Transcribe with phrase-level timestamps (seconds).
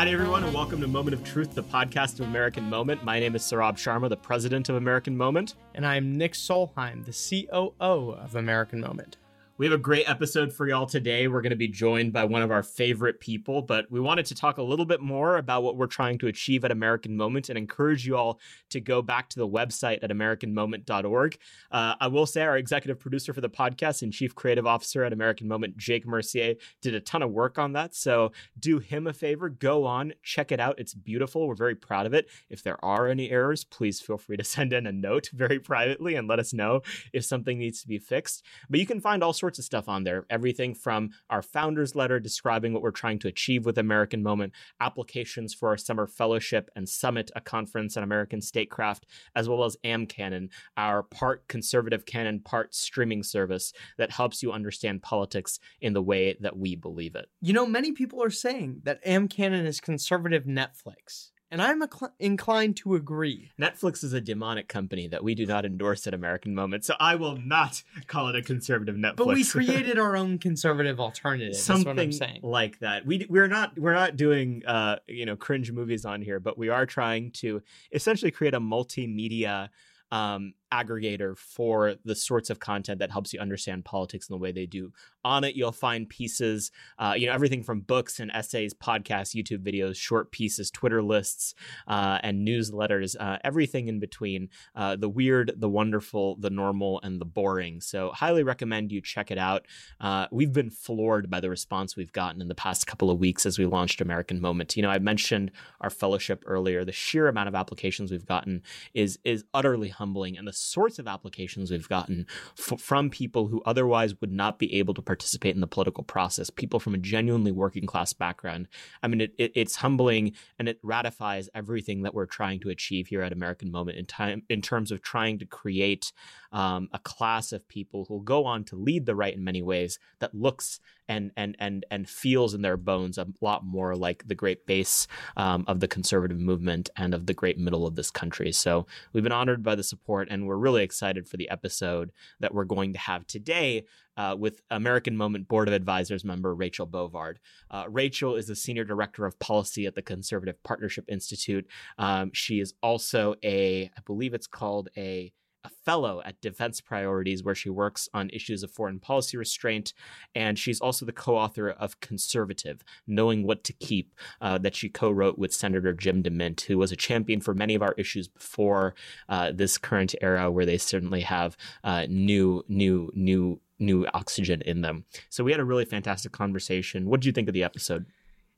[0.00, 3.04] Hi, everyone, and welcome to Moment of Truth, the podcast of American Moment.
[3.04, 5.56] My name is Saurabh Sharma, the president of American Moment.
[5.74, 9.18] And I'm Nick Solheim, the COO of American Moment.
[9.60, 11.28] We have a great episode for y'all today.
[11.28, 14.34] We're going to be joined by one of our favorite people, but we wanted to
[14.34, 17.58] talk a little bit more about what we're trying to achieve at American Moment and
[17.58, 21.36] encourage you all to go back to the website at AmericanMoment.org.
[21.70, 25.12] Uh, I will say our executive producer for the podcast and chief creative officer at
[25.12, 27.94] American Moment, Jake Mercier, did a ton of work on that.
[27.94, 30.78] So do him a favor, go on, check it out.
[30.78, 31.46] It's beautiful.
[31.46, 32.30] We're very proud of it.
[32.48, 36.14] If there are any errors, please feel free to send in a note very privately
[36.14, 36.80] and let us know
[37.12, 38.42] if something needs to be fixed.
[38.70, 40.24] But you can find all sorts sorts of stuff on there.
[40.30, 45.52] Everything from our founders letter describing what we're trying to achieve with American Moment, applications
[45.52, 50.50] for our summer fellowship and summit, a conference on American statecraft, as well as AmCanon,
[50.76, 56.36] our part conservative canon, part streaming service that helps you understand politics in the way
[56.38, 57.26] that we believe it.
[57.40, 62.76] You know, many people are saying that AmCanon is conservative Netflix and I'm acl- inclined
[62.78, 63.50] to agree.
[63.60, 67.16] Netflix is a demonic company that we do not endorse at American Moment, so I
[67.16, 69.16] will not call it a conservative Netflix.
[69.16, 71.56] But we created our own conservative alternative.
[71.56, 73.06] Something like that.
[73.06, 76.68] We we're not we're not doing uh you know cringe movies on here, but we
[76.68, 79.68] are trying to essentially create a multimedia
[80.12, 84.52] um, aggregator for the sorts of content that helps you understand politics in the way
[84.52, 84.92] they do.
[85.24, 89.64] On it, you'll find pieces, uh, you know, everything from books and essays, podcasts, YouTube
[89.64, 91.54] videos, short pieces, Twitter lists,
[91.86, 97.20] uh, and newsletters, uh, everything in between uh, the weird, the wonderful, the normal, and
[97.20, 97.80] the boring.
[97.80, 99.66] So, highly recommend you check it out.
[100.00, 103.44] Uh, we've been floored by the response we've gotten in the past couple of weeks
[103.44, 104.76] as we launched American Moment.
[104.76, 106.84] You know, I mentioned our fellowship earlier.
[106.84, 108.62] The sheer amount of applications we've gotten
[108.94, 112.26] is is utterly humbling, and the sorts of applications we've gotten
[112.58, 116.50] f- from people who otherwise would not be able to participate in the political process,
[116.50, 118.68] people from a genuinely working class background.
[119.02, 123.08] I mean, it, it, it's humbling and it ratifies everything that we're trying to achieve
[123.08, 126.12] here at American Moment in time in terms of trying to create
[126.52, 129.62] um, a class of people who will go on to lead the right in many
[129.62, 134.26] ways that looks and and and and feels in their bones a lot more like
[134.28, 138.10] the great base um, of the conservative movement and of the great middle of this
[138.10, 138.52] country.
[138.52, 142.54] So we've been honored by the support, and we're really excited for the episode that
[142.54, 143.84] we're going to have today
[144.16, 147.36] uh, with American Moment Board of Advisors member Rachel Bovard.
[147.70, 151.66] Uh, Rachel is the Senior Director of Policy at the Conservative Partnership Institute.
[151.98, 155.32] Um, she is also a, I believe it's called a
[155.64, 159.92] a fellow at Defense Priorities, where she works on issues of foreign policy restraint.
[160.34, 164.88] And she's also the co author of Conservative Knowing What to Keep, uh, that she
[164.88, 168.28] co wrote with Senator Jim DeMint, who was a champion for many of our issues
[168.28, 168.94] before
[169.28, 173.60] uh, this current era, where they certainly have uh, new, new, new.
[173.82, 175.06] New oxygen in them.
[175.30, 177.08] So we had a really fantastic conversation.
[177.08, 178.04] What did you think of the episode?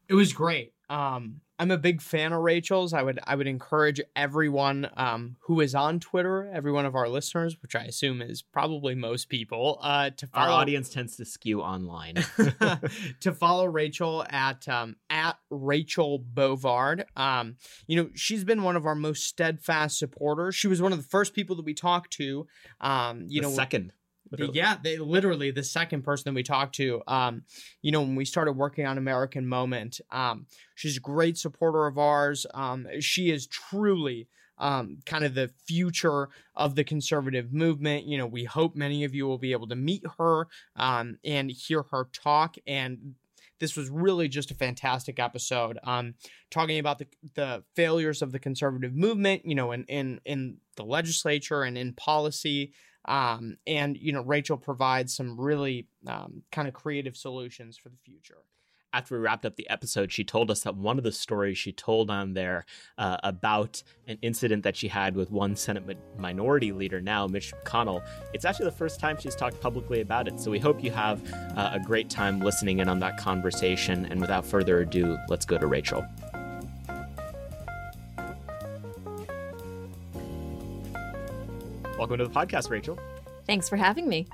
[0.09, 0.73] It was great.
[0.89, 2.93] Um, I'm a big fan of Rachel's.
[2.93, 7.09] I would I would encourage everyone um, who is on Twitter, every one of our
[7.09, 10.53] listeners, which I assume is probably most people, uh, to follow.
[10.53, 12.17] Our audience tends to skew online.
[13.21, 17.05] to follow Rachel at um, at Rachel Bovard.
[17.17, 20.57] Um, you know, she's been one of our most steadfast supporters.
[20.57, 22.49] She was one of the first people that we talked to.
[22.81, 23.93] Um, you the know, second.
[24.33, 24.57] Literally.
[24.57, 27.03] Yeah, they literally the second person that we talked to.
[27.07, 27.43] Um,
[27.83, 31.99] you know, when we started working on American Moment, um, she's a great supporter of
[31.99, 32.47] ours.
[32.55, 34.29] Um, she is truly
[34.59, 38.07] um, kind of the future of the conservative movement.
[38.07, 41.51] You know, we hope many of you will be able to meet her um, and
[41.51, 42.57] hear her talk.
[42.67, 43.15] And
[43.61, 45.79] this was really just a fantastic episode.
[45.85, 46.15] Um,
[46.51, 49.45] talking about the the failures of the conservative movement.
[49.45, 52.73] You know, in in in the legislature and in policy.
[53.05, 57.99] Um, and you know, Rachel provides some really um, kind of creative solutions for the
[58.05, 58.39] future
[58.93, 61.73] after we wrapped up the episode, she told us that one of the stories she
[61.73, 62.67] told on there
[62.99, 67.53] uh, about an incident that she had with one Senate mi- minority leader now, Mitch
[67.65, 68.05] McConnell,
[68.35, 70.39] it's actually the first time she's talked publicly about it.
[70.39, 71.23] So we hope you have
[71.57, 74.07] uh, a great time listening in on that conversation.
[74.07, 76.05] And without further ado, let's go to Rachel.
[81.99, 82.99] Welcome to the podcast, Rachel.
[83.47, 84.27] Thanks for having me.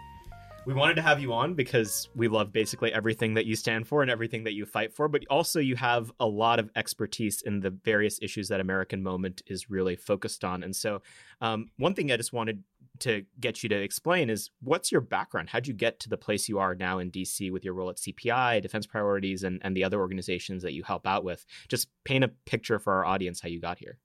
[0.65, 4.03] We wanted to have you on because we love basically everything that you stand for
[4.03, 7.61] and everything that you fight for, but also you have a lot of expertise in
[7.61, 10.63] the various issues that American Moment is really focused on.
[10.63, 11.01] And so,
[11.41, 12.65] um, one thing I just wanted
[13.01, 15.49] to get you to explain is what's your background?
[15.49, 17.97] How'd you get to the place you are now in DC with your role at
[17.97, 21.47] CPI, Defense Priorities, and, and the other organizations that you help out with?
[21.69, 23.99] Just paint a picture for our audience how you got here.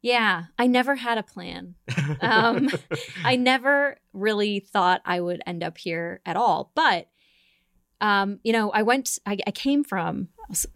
[0.00, 1.74] Yeah, I never had a plan.
[2.20, 2.70] Um,
[3.24, 6.72] I never really thought I would end up here at all.
[6.74, 7.08] But
[8.00, 10.28] Um, you know, I went, I, I came from,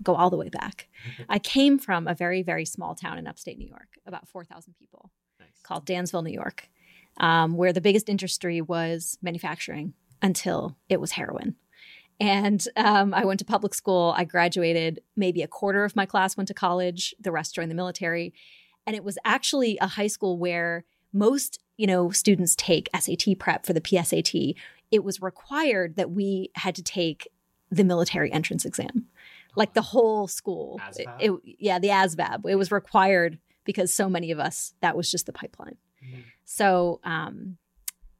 [0.02, 0.88] go all the way back.
[1.28, 5.10] I came from a very, very small town in upstate New York, about 4,000 people,
[5.62, 6.69] called Dansville, New York,
[7.19, 11.54] um, where the biggest industry was manufacturing until it was heroin.
[12.20, 14.14] And um, I went to public school.
[14.16, 15.00] I graduated.
[15.16, 17.14] Maybe a quarter of my class went to college.
[17.20, 18.34] The rest joined the military.
[18.87, 23.64] And it was actually a high school where most, you know, students take SAT prep
[23.67, 24.55] for the PSAT.
[24.90, 27.29] It was required that we had to take
[27.70, 29.06] the military entrance exam,
[29.56, 30.79] like the whole school.
[30.99, 32.49] It- it- yeah, the ASVAB.
[32.50, 35.76] It was required because so many of us that was just the pipeline.
[36.05, 36.25] Mhm.
[36.44, 37.58] So, um,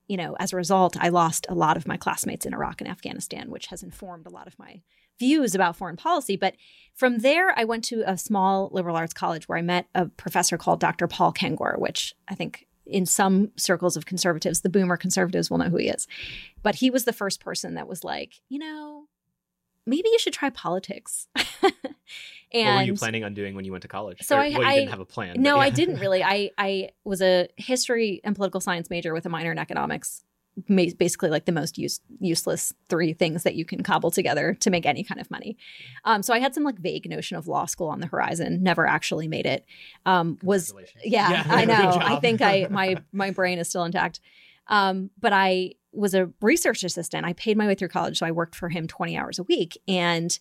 [0.07, 2.89] you know, as a result, I lost a lot of my classmates in Iraq and
[2.89, 4.83] Afghanistan, which has informed a lot of my
[5.27, 6.37] views about foreign policy.
[6.37, 6.55] But
[6.95, 10.57] from there, I went to a small liberal arts college where I met a professor
[10.59, 11.07] called Dr.
[11.09, 15.71] Paul Kengor, which I think in some circles of conservatives, the boomer conservatives will know
[15.71, 16.07] who he is.
[16.63, 19.07] But he was the first person that was like, you know,
[19.87, 21.29] maybe you should try politics.
[21.37, 21.47] and
[22.53, 24.19] what were you planning on doing when you went to college?
[24.23, 25.41] So Or, I- well, you I- didn't have a plan.
[25.41, 25.63] no, yeah.
[25.63, 26.23] I didn't really.
[26.23, 30.25] I I was a history and political science major with a minor in economics.
[30.69, 34.87] Basically, like the most use, useless three things that you can cobble together to make
[34.87, 35.57] any kind of money.
[36.05, 38.63] Um, so I had some like vague notion of law school on the horizon.
[38.63, 39.65] Never actually made it.
[40.05, 41.99] Um, was yeah, Yeah, I know.
[42.01, 44.21] I think I my my brain is still intact.
[44.69, 47.27] Um, but I was a research assistant.
[47.27, 49.77] I paid my way through college, so I worked for him 20 hours a week.
[49.87, 50.39] And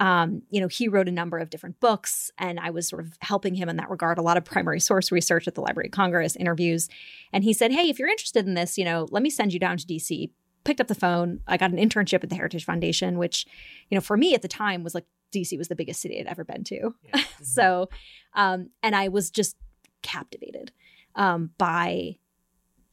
[0.00, 3.16] um, you know, he wrote a number of different books, and I was sort of
[3.20, 4.18] helping him in that regard.
[4.18, 6.88] A lot of primary source research at the Library of Congress, interviews.
[7.32, 9.60] And he said, Hey, if you're interested in this, you know, let me send you
[9.60, 10.30] down to DC.
[10.64, 11.40] Picked up the phone.
[11.46, 13.46] I got an internship at the Heritage Foundation, which,
[13.88, 16.26] you know, for me at the time was like DC was the biggest city I'd
[16.26, 16.94] ever been to.
[17.14, 17.22] Yeah.
[17.42, 17.88] So,
[18.34, 19.56] um, and I was just
[20.02, 20.72] captivated
[21.14, 22.16] um, by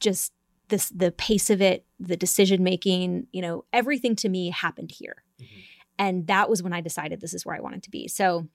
[0.00, 0.32] just
[0.68, 3.26] this the pace of it, the decision making.
[3.32, 5.46] You know, everything to me happened here, Mhm.
[5.98, 8.08] And that was when I decided this is where I wanted to be.
[8.08, 8.48] So.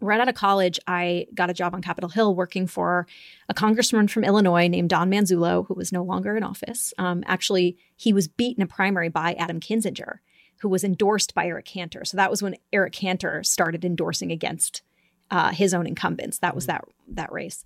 [0.00, 3.06] Right out of college, I got a job on Capitol Hill working for
[3.48, 6.92] a congressman from Illinois named Don Manzullo, who was no longer in office.
[6.98, 10.18] Um, actually, he was beaten in a primary by Adam Kinzinger,
[10.62, 12.04] who was endorsed by Eric Cantor.
[12.04, 14.82] So that was when Eric Cantor started endorsing against
[15.30, 16.38] uh, his own incumbents.
[16.38, 17.64] That was that that race.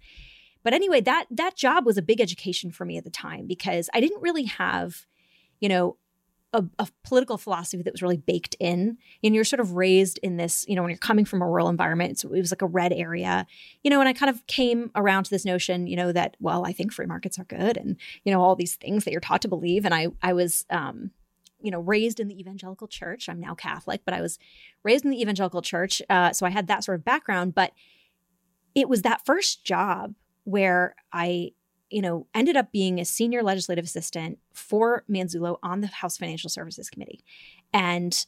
[0.62, 3.88] But anyway, that that job was a big education for me at the time because
[3.94, 5.06] I didn't really have,
[5.60, 5.96] you know,
[6.56, 8.96] a, a political philosophy that was really baked in.
[9.22, 11.68] And you're sort of raised in this, you know, when you're coming from a rural
[11.68, 13.46] environment, it's, it was like a red area,
[13.82, 14.00] you know.
[14.00, 16.92] And I kind of came around to this notion, you know, that well, I think
[16.92, 19.84] free markets are good, and you know, all these things that you're taught to believe.
[19.84, 21.10] And I I was um,
[21.60, 23.28] you know, raised in the evangelical church.
[23.28, 24.38] I'm now Catholic, but I was
[24.82, 26.00] raised in the evangelical church.
[26.08, 27.54] Uh, so I had that sort of background.
[27.54, 27.72] But
[28.74, 30.14] it was that first job
[30.44, 31.52] where I,
[31.90, 36.50] you know, ended up being a senior legislative assistant for Manzullo on the House Financial
[36.50, 37.20] Services Committee.
[37.72, 38.26] And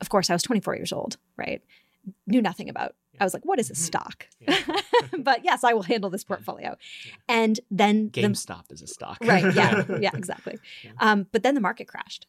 [0.00, 1.62] of course, I was 24 years old, right?
[2.26, 2.94] Knew nothing about.
[3.20, 3.76] I was like, what is a Mhm.
[3.76, 4.26] stock?
[4.40, 4.58] Yeah.
[5.18, 6.76] but yes, I will handle this portfolio.
[7.04, 7.12] Yeah.
[7.28, 9.18] And then the- GameStop is a stock.
[9.22, 10.92] right yeah yeah exactly Yeah.
[11.00, 12.26] um but then the market crashed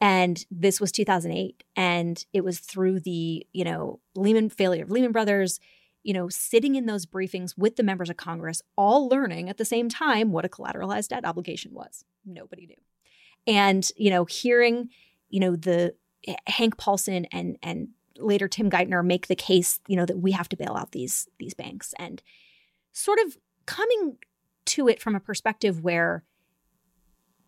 [0.00, 5.12] and this was 2008 and it was through the you know lehman failure of lehman
[5.12, 5.60] brothers
[6.06, 9.64] you know sitting in those briefings with the members of congress all learning at the
[9.64, 12.74] same time what a collateralized debt obligation was nobody knew
[13.46, 14.88] and you know hearing
[15.28, 15.94] you know the
[16.26, 20.32] eh, hank paulson and and later tim geithner make the case you know that we
[20.32, 22.22] have to bail out these these banks and
[22.92, 23.36] sort of
[23.66, 24.16] coming
[24.64, 26.24] to it from a perspective where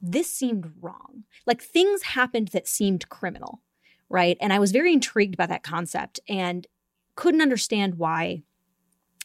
[0.01, 1.25] this seemed wrong.
[1.47, 3.63] Like things happened that seemed criminal,
[4.09, 4.37] right?
[4.41, 6.67] And I was very intrigued by that concept and
[7.17, 8.43] couldn't understand why.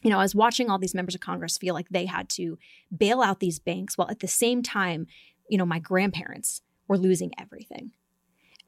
[0.04, 2.58] You know, I was watching all these members of Congress feel like they had to
[2.96, 5.06] bail out these banks while at the same time,
[5.48, 7.92] you know, my grandparents were losing everything.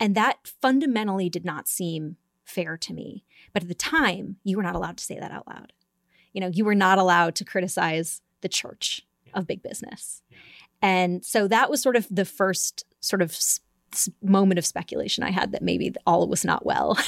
[0.00, 3.24] And that fundamentally did not seem fair to me.
[3.52, 5.72] But at the time, you were not allowed to say that out loud.
[6.32, 9.02] You know, you were not allowed to criticize the church
[9.34, 10.22] of big business.
[10.82, 13.60] And so that was sort of the first sort of s-
[13.92, 16.98] s- moment of speculation I had that maybe all was not well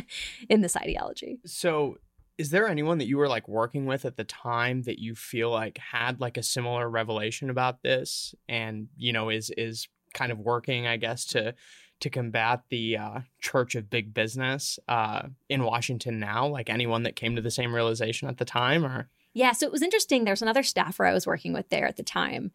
[0.48, 1.38] in this ideology.
[1.44, 1.98] So,
[2.38, 5.50] is there anyone that you were like working with at the time that you feel
[5.50, 10.38] like had like a similar revelation about this, and you know is is kind of
[10.38, 11.54] working, I guess, to
[12.00, 16.46] to combat the uh, Church of Big Business uh, in Washington now?
[16.46, 19.72] Like anyone that came to the same realization at the time, or Yeah, so it
[19.72, 20.24] was interesting.
[20.24, 22.52] There's another staffer I was working with there at the time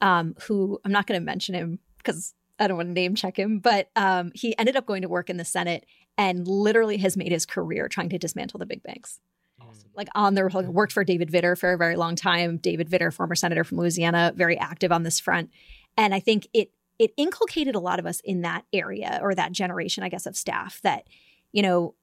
[0.00, 3.38] um, who I'm not going to mention him because I don't want to name check
[3.38, 5.84] him, but um, he ended up going to work in the Senate
[6.18, 9.20] and literally has made his career trying to dismantle the big banks.
[9.60, 9.90] Awesome.
[9.94, 12.58] like on the worked for David Vitter for a very long time.
[12.58, 15.50] David Vitter, former senator from Louisiana, very active on this front.
[15.96, 19.52] And I think it it inculcated a lot of us in that area or that
[19.52, 21.06] generation, I guess, of staff that,
[21.52, 21.94] you know,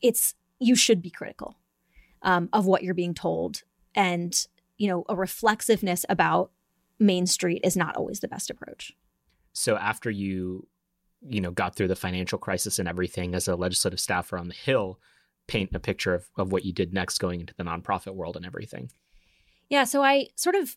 [0.00, 1.56] it's you should be critical
[2.22, 3.62] um, of what you're being told.
[3.94, 4.46] And,
[4.78, 6.50] you know, a reflexiveness about
[6.98, 8.92] Main Street is not always the best approach.
[9.52, 10.66] So after you,
[11.28, 14.54] you know, got through the financial crisis and everything as a legislative staffer on the
[14.54, 14.98] Hill,
[15.46, 18.46] paint a picture of, of what you did next going into the nonprofit world and
[18.46, 18.90] everything.
[19.68, 19.84] Yeah.
[19.84, 20.76] So I sort of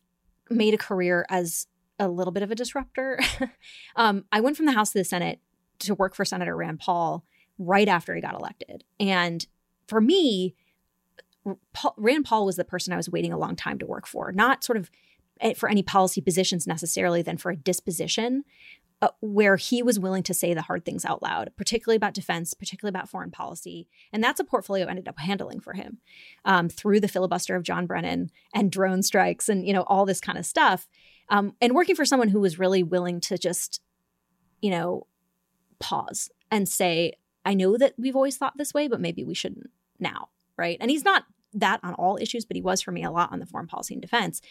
[0.50, 1.68] made a career as
[2.00, 3.20] a little bit of a disruptor.
[3.96, 5.40] um, I went from the House to the Senate
[5.80, 7.26] to work for Senator Rand Paul
[7.58, 8.84] right after he got elected.
[9.00, 9.46] And
[9.88, 10.56] for me,
[11.74, 14.32] Paul, Rand Paul was the person I was waiting a long time to work for,
[14.32, 14.90] not sort of
[15.42, 18.44] eh, for any policy positions necessarily, than for a disposition
[19.02, 22.54] uh, where he was willing to say the hard things out loud, particularly about defense,
[22.54, 23.88] particularly about foreign policy.
[24.14, 25.98] And that's a portfolio ended up handling for him
[26.46, 30.22] um, through the filibuster of John Brennan and drone strikes and, you know, all this
[30.22, 30.88] kind of stuff.
[31.30, 33.82] Um, and working for someone who was really willing to just,
[34.62, 35.08] you know,
[35.80, 39.70] pause and say, I know that we've always thought this way, but maybe we shouldn't
[40.00, 40.30] now.
[40.58, 40.78] Right.
[40.80, 43.40] And he's not that on all issues, but he was for me a lot on
[43.40, 44.42] the foreign policy and defense.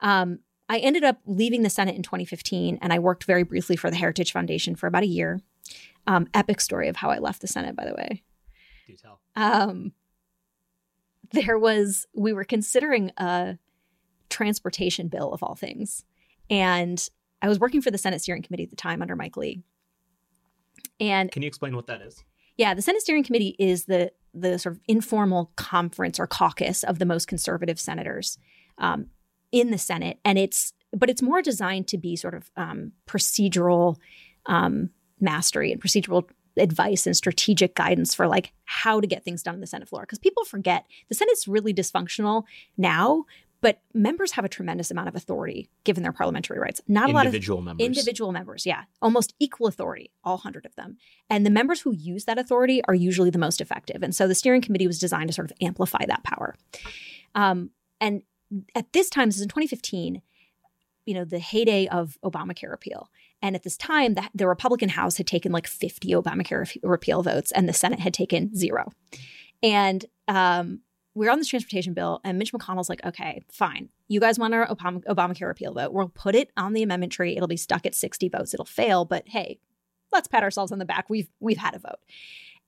[0.00, 3.90] Um, I ended up leaving the Senate in 2015, and I worked very briefly for
[3.90, 5.40] the Heritage Foundation for about a year.
[6.06, 8.22] Um, epic story of how I left the Senate, by the way.
[8.86, 9.20] Do tell.
[9.36, 9.92] Um,
[11.32, 13.58] there was we were considering a
[14.30, 16.04] transportation bill of all things,
[16.50, 17.08] and
[17.42, 19.62] I was working for the Senate Steering Committee at the time under Mike Lee.
[21.00, 22.24] And can you explain what that is?
[22.56, 26.98] Yeah, the Senate Steering Committee is the the sort of informal conference or caucus of
[26.98, 28.38] the most conservative senators.
[28.78, 29.06] Um,
[29.52, 33.96] in the Senate, and it's but it's more designed to be sort of um, procedural
[34.46, 34.90] um,
[35.20, 39.60] mastery and procedural advice and strategic guidance for like how to get things done in
[39.60, 40.02] the Senate floor.
[40.02, 42.44] Because people forget the Senate's really dysfunctional
[42.76, 43.24] now,
[43.60, 46.80] but members have a tremendous amount of authority given their parliamentary rights.
[46.86, 47.84] Not a lot of individual members.
[47.84, 50.96] Individual members, yeah, almost equal authority, all hundred of them.
[51.28, 54.02] And the members who use that authority are usually the most effective.
[54.02, 56.54] And so the steering committee was designed to sort of amplify that power.
[57.34, 58.22] Um, and
[58.74, 60.22] at this time, this is in 2015,
[61.06, 63.08] you know, the heyday of Obamacare repeal.
[63.40, 67.52] And at this time, the, the Republican House had taken like 50 Obamacare repeal votes,
[67.52, 68.90] and the Senate had taken zero.
[69.62, 70.80] And um,
[71.14, 73.88] we're on this transportation bill, and Mitch McConnell's like, okay, fine.
[74.08, 75.92] You guys want our Obama, Obamacare repeal vote?
[75.92, 77.36] We'll put it on the amendment tree.
[77.36, 78.54] It'll be stuck at 60 votes.
[78.54, 79.60] It'll fail, but hey,
[80.12, 81.10] let's pat ourselves on the back.
[81.10, 81.98] We've we've had a vote.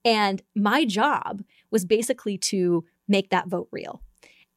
[0.03, 4.01] And my job was basically to make that vote real.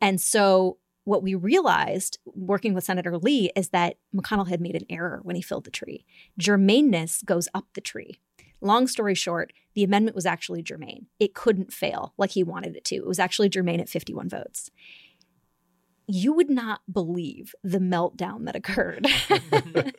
[0.01, 4.87] And so what we realized working with Senator Lee is that McConnell had made an
[4.89, 6.05] error when he filled the tree.
[6.41, 8.19] Germaneness goes up the tree.
[8.61, 11.07] Long story short, the amendment was actually germane.
[11.21, 12.97] It couldn't fail like he wanted it to.
[12.97, 14.71] It was actually germane at 51 votes
[16.07, 19.07] you would not believe the meltdown that occurred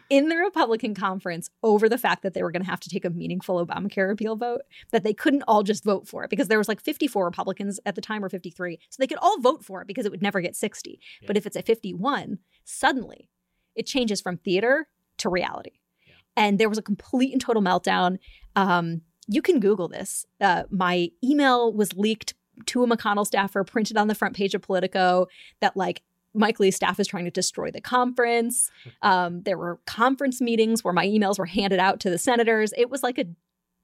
[0.10, 3.04] in the Republican conference over the fact that they were going to have to take
[3.04, 6.58] a meaningful Obamacare repeal vote, that they couldn't all just vote for it because there
[6.58, 8.78] was like 54 Republicans at the time or 53.
[8.88, 11.00] So they could all vote for it because it would never get 60.
[11.20, 11.26] Yeah.
[11.26, 13.28] But if it's at 51, suddenly
[13.74, 14.88] it changes from theater
[15.18, 15.72] to reality.
[16.06, 16.14] Yeah.
[16.36, 18.18] And there was a complete and total meltdown.
[18.54, 20.24] Um, you can Google this.
[20.40, 22.34] Uh, my email was leaked
[22.66, 25.26] to a McConnell staffer printed on the front page of Politico
[25.60, 26.02] that like
[26.34, 28.70] Mike Lee's staff is trying to destroy the conference.
[29.02, 32.72] Um, there were conference meetings where my emails were handed out to the senators.
[32.76, 33.26] It was like a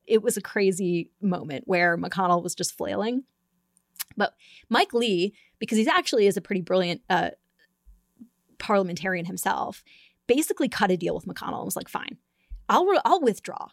[0.06, 3.24] it was a crazy moment where McConnell was just flailing.
[4.16, 4.34] But
[4.68, 7.30] Mike Lee, because he actually is a pretty brilliant uh,
[8.58, 9.84] parliamentarian himself,
[10.26, 12.18] basically cut a deal with McConnell and was like, "Fine,
[12.68, 13.68] I'll re- I'll withdraw,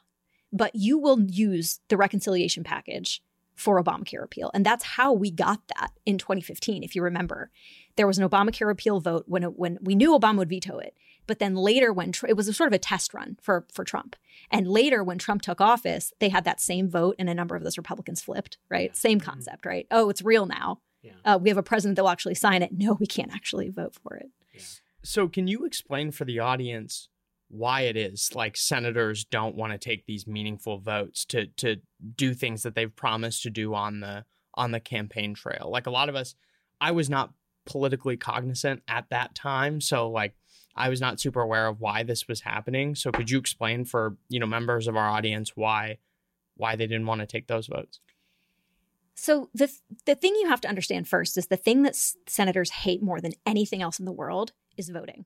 [0.54, 3.24] but you will use the reconciliation package
[3.62, 4.52] for Obamacare repeal.
[4.54, 7.52] And that's how we got that in 2015, if you remember.
[7.96, 10.96] There was an Obamacare repeal vote when it, when we knew Obama would veto it.
[11.28, 14.16] But then later, when it was a sort of a test run for, for Trump.
[14.50, 17.64] And later, when Trump took office, they had that same vote, and a number of
[17.64, 18.90] those Republicans flipped, right?
[18.90, 18.96] Yeah.
[18.96, 19.30] Same mm-hmm.
[19.30, 19.86] concept, right?
[19.92, 20.80] Oh, it's real now.
[21.04, 21.12] Yeah.
[21.24, 22.72] Uh, we have a president that will actually sign it.
[22.74, 24.30] No, we can't actually vote for it.
[24.54, 24.62] Yeah.
[25.04, 27.10] So, can you explain for the audience
[27.52, 31.76] why it is like senators don't want to take these meaningful votes to to
[32.16, 34.24] do things that they've promised to do on the
[34.56, 35.70] on the campaign trail.
[35.72, 36.36] Like a lot of us,
[36.80, 37.34] I was not
[37.66, 40.34] politically cognizant at that time, so like
[40.76, 42.96] I was not super aware of why this was happening.
[42.96, 45.98] So could you explain for, you know, members of our audience why
[46.56, 48.00] why they didn't want to take those votes?
[49.14, 49.70] So the
[50.06, 53.20] the thing you have to understand first is the thing that s- senators hate more
[53.20, 55.26] than anything else in the world is voting.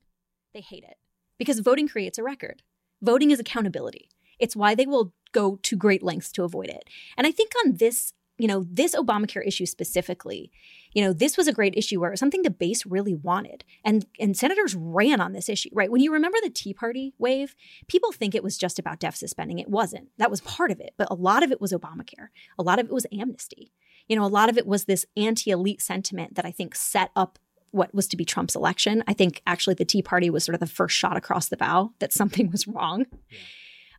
[0.53, 0.98] They hate it
[1.38, 2.62] because voting creates a record.
[3.01, 4.10] Voting is accountability.
[4.39, 6.89] It's why they will go to great lengths to avoid it.
[7.18, 10.51] And I think on this you know, this Obamacare issue specifically,
[10.94, 13.63] you know, this was a great issue where it was something the base really wanted.
[13.84, 15.92] And and senators ran on this issue, right?
[15.92, 17.56] When you remember the Tea Party wave,
[17.88, 19.60] people think it was just about deficit spending.
[19.60, 20.10] It wasn't.
[20.18, 22.30] That was part of it, but a lot of it was Obamacare.
[22.60, 23.72] A lot of it was amnesty.
[24.08, 27.39] You know, a lot of it was this anti-elite sentiment that I think set up
[27.72, 29.04] what was to be Trump's election.
[29.08, 31.92] I think actually the Tea Party was sort of the first shot across the bow
[32.00, 33.06] that something was wrong.
[33.30, 33.38] Yeah.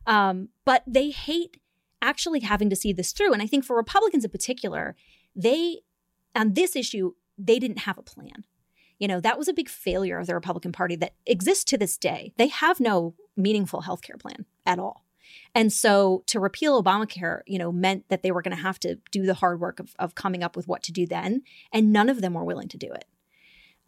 [0.07, 1.57] Um, but they hate
[2.01, 3.33] actually having to see this through.
[3.33, 4.95] And I think for Republicans in particular,
[5.35, 5.81] they,
[6.35, 8.45] on this issue, they didn't have a plan.
[8.99, 11.97] You know, that was a big failure of the Republican Party that exists to this
[11.97, 12.33] day.
[12.37, 15.03] They have no meaningful healthcare plan at all.
[15.53, 18.97] And so to repeal Obamacare, you know, meant that they were going to have to
[19.11, 21.43] do the hard work of, of coming up with what to do then.
[21.71, 23.05] And none of them were willing to do it.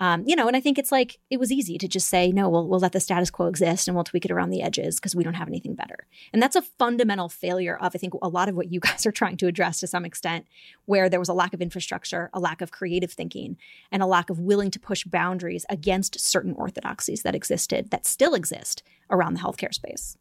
[0.01, 2.47] Um, you know, and I think it's like it was easy to just say, no,
[2.47, 5.15] we'll, we'll let the status quo exist and we'll tweak it around the edges because
[5.15, 6.07] we don't have anything better.
[6.31, 9.11] And that's a fundamental failure of, I think, a lot of what you guys are
[9.11, 10.45] trying to address to some extent,
[10.85, 13.57] where there was a lack of infrastructure, a lack of creative thinking,
[13.91, 18.33] and a lack of willing to push boundaries against certain orthodoxies that existed, that still
[18.33, 20.17] exist around the healthcare space.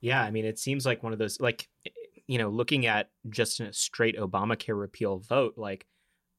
[0.00, 1.68] Yeah, I mean, it seems like one of those, like,
[2.26, 5.86] you know, looking at just a straight Obamacare repeal vote, like,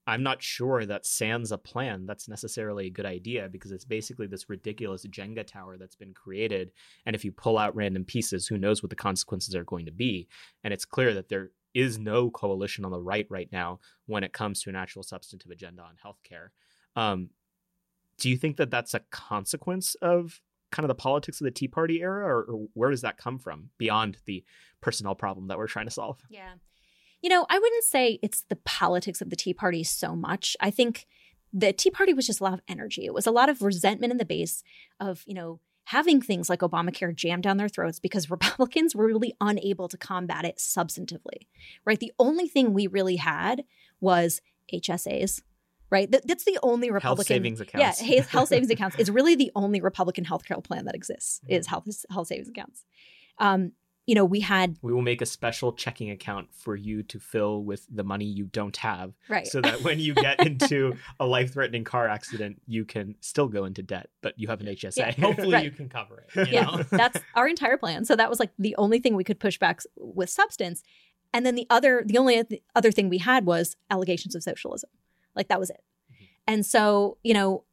[0.05, 4.27] I'm not sure that sans a plan that's necessarily a good idea because it's basically
[4.27, 6.71] this ridiculous Jenga tower that's been created.
[7.05, 9.91] And if you pull out random pieces, who knows what the consequences are going to
[9.91, 10.27] be?
[10.63, 14.33] And it's clear that there is no coalition on the right right now when it
[14.33, 16.49] comes to an actual substantive agenda on healthcare.
[16.95, 17.29] Um,
[18.19, 20.41] do you think that that's a consequence of
[20.71, 23.39] kind of the politics of the Tea Party era, or, or where does that come
[23.39, 24.43] from beyond the
[24.81, 26.19] personnel problem that we're trying to solve?
[26.29, 26.53] Yeah.
[27.23, 30.57] You know, I wouldn't say it's the politics of the Tea Party so much.
[30.59, 31.07] I think
[31.53, 33.05] the Tea Party was just a lot of energy.
[33.05, 34.61] It was a lot of resentment in the base
[34.99, 39.33] of, you know, having things like Obamacare jammed down their throats because Republicans were really
[39.39, 41.47] unable to combat it substantively,
[41.85, 41.99] right?
[41.99, 43.63] The only thing we really had
[44.01, 44.41] was
[44.73, 45.41] HSAs,
[45.89, 46.11] right?
[46.25, 48.01] that's the only Republican health savings accounts.
[48.01, 51.67] Yeah, health savings accounts is really the only Republican health care plan that exists is
[51.67, 52.83] health health savings accounts.
[53.37, 53.71] Um,
[54.05, 54.77] you know, we had.
[54.81, 58.45] We will make a special checking account for you to fill with the money you
[58.45, 59.13] don't have.
[59.29, 59.47] Right.
[59.47, 63.65] So that when you get into a life threatening car accident, you can still go
[63.65, 64.97] into debt, but you have an HSA.
[64.97, 65.11] Yeah.
[65.11, 65.63] Hopefully right.
[65.65, 66.49] you can cover it.
[66.51, 66.63] yeah.
[66.63, 66.83] Know?
[66.91, 68.03] That's our entire plan.
[68.03, 70.83] So that was like the only thing we could push back with substance.
[71.33, 74.89] And then the other, the only other thing we had was allegations of socialism.
[75.35, 75.81] Like that was it.
[76.11, 76.25] Mm-hmm.
[76.47, 77.63] And so, you know,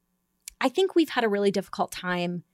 [0.61, 2.45] I think we've had a really difficult time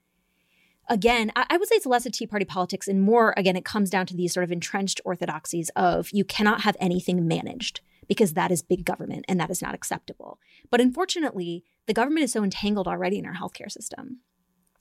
[0.88, 3.64] again, I, I would say it's less of Tea Party politics and more, again, it
[3.64, 8.35] comes down to these sort of entrenched orthodoxies of you cannot have anything managed because
[8.35, 10.38] that is big government and that is not acceptable.
[10.70, 14.20] But unfortunately, the government is so entangled already in our healthcare system.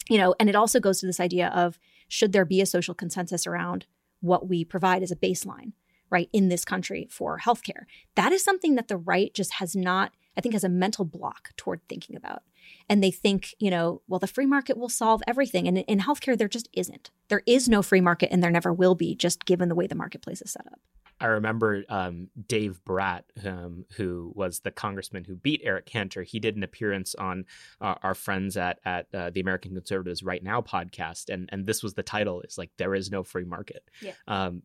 [0.09, 2.93] You know, and it also goes to this idea of should there be a social
[2.93, 3.87] consensus around
[4.19, 5.73] what we provide as a baseline,
[6.11, 7.85] right, in this country for healthcare?
[8.15, 11.49] That is something that the right just has not, I think, has a mental block
[11.57, 12.43] toward thinking about
[12.89, 15.67] and they think, you know, well, the free market will solve everything.
[15.67, 17.12] And in healthcare, there just isn't.
[17.28, 19.95] There is no free market, and there never will be, just given the way the
[19.95, 20.80] marketplace is set up.
[21.19, 26.23] I remember um, Dave Brat, um, who was the congressman who beat Eric Cantor.
[26.23, 27.45] He did an appearance on
[27.80, 31.82] uh, our friends at at uh, the American Conservatives Right Now podcast, and and this
[31.82, 34.12] was the title: "Is like there is no free market." Yeah.
[34.28, 34.63] Um,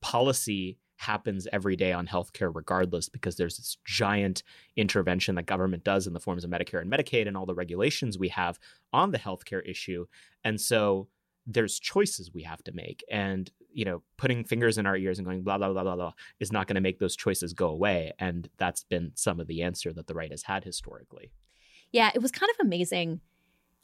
[0.00, 4.42] policy happens every day on healthcare regardless because there's this giant
[4.76, 8.18] intervention that government does in the forms of Medicare and Medicaid and all the regulations
[8.18, 8.58] we have
[8.92, 10.06] on the healthcare issue.
[10.44, 11.08] And so
[11.46, 13.02] there's choices we have to make.
[13.10, 16.12] And you know putting fingers in our ears and going blah blah blah blah blah
[16.40, 18.12] is not going to make those choices go away.
[18.18, 21.32] And that's been some of the answer that the right has had historically.
[21.90, 23.20] Yeah it was kind of amazing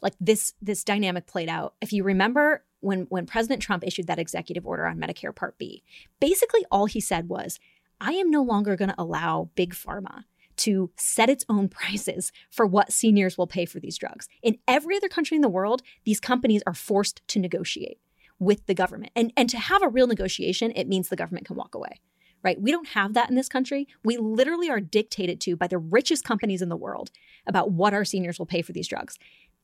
[0.02, 4.18] like this this dynamic played out if you remember when when President Trump issued that
[4.18, 5.82] executive order on Medicare Part B,
[6.20, 7.58] basically all he said was,
[8.00, 10.24] "I am no longer going to allow big pharma
[10.58, 14.28] to set its own prices for what seniors will pay for these drugs.
[14.42, 17.98] In every other country in the world, these companies are forced to negotiate
[18.38, 19.12] with the government.
[19.16, 22.00] And and to have a real negotiation, it means the government can walk away."
[22.40, 22.62] Right?
[22.62, 23.88] We don't have that in this country.
[24.04, 27.10] We literally are dictated to by the richest companies in the world
[27.48, 29.18] about what our seniors will pay for these drugs.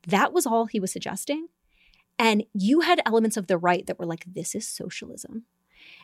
[0.07, 1.47] That was all he was suggesting.
[2.17, 5.43] And you had elements of the right that were like, this is socialism.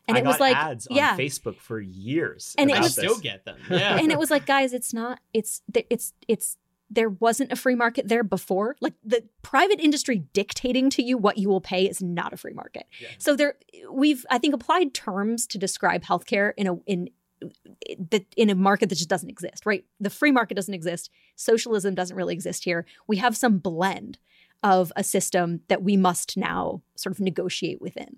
[0.07, 1.15] And I it was like ads on yeah.
[1.15, 2.55] Facebook for years.
[2.57, 3.57] And it was, still get them.
[3.69, 3.97] Yeah.
[3.97, 6.57] And it was like, guys, it's not, it's, it's, it's,
[6.93, 8.75] there wasn't a free market there before.
[8.81, 12.53] Like the private industry dictating to you what you will pay is not a free
[12.53, 12.85] market.
[12.99, 13.07] Yeah.
[13.17, 13.55] So there,
[13.89, 17.09] we've, I think, applied terms to describe healthcare in a, in,
[18.37, 19.83] in a market that just doesn't exist, right?
[19.99, 21.09] The free market doesn't exist.
[21.35, 22.85] Socialism doesn't really exist here.
[23.07, 24.17] We have some blend
[24.63, 28.17] of a system that we must now sort of negotiate within.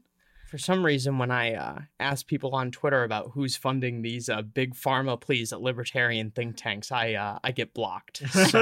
[0.50, 4.42] for some reason, when I uh, ask people on Twitter about who's funding these uh,
[4.44, 8.18] big pharma pleas at libertarian think tanks, I uh, I get blocked.
[8.30, 8.60] So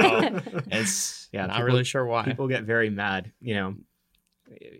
[0.70, 2.24] it's yeah, not people- really sure why.
[2.24, 3.32] People get very mad.
[3.40, 3.74] You know,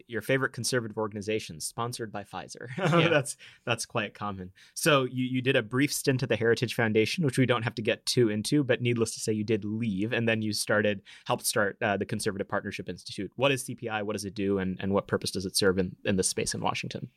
[0.06, 2.68] your favorite conservative organization sponsored by Pfizer.
[2.92, 3.08] Yeah.
[3.08, 4.50] that's that's quite common.
[4.74, 7.74] So you you did a brief stint at the Heritage Foundation, which we don't have
[7.76, 11.00] to get too into, but needless to say, you did leave, and then you started
[11.26, 13.30] helped start uh, the Conservative Partnership Institute.
[13.36, 14.02] What is CPI?
[14.02, 14.58] What does it do?
[14.58, 17.08] And and what purpose does it serve in in this space in Washington?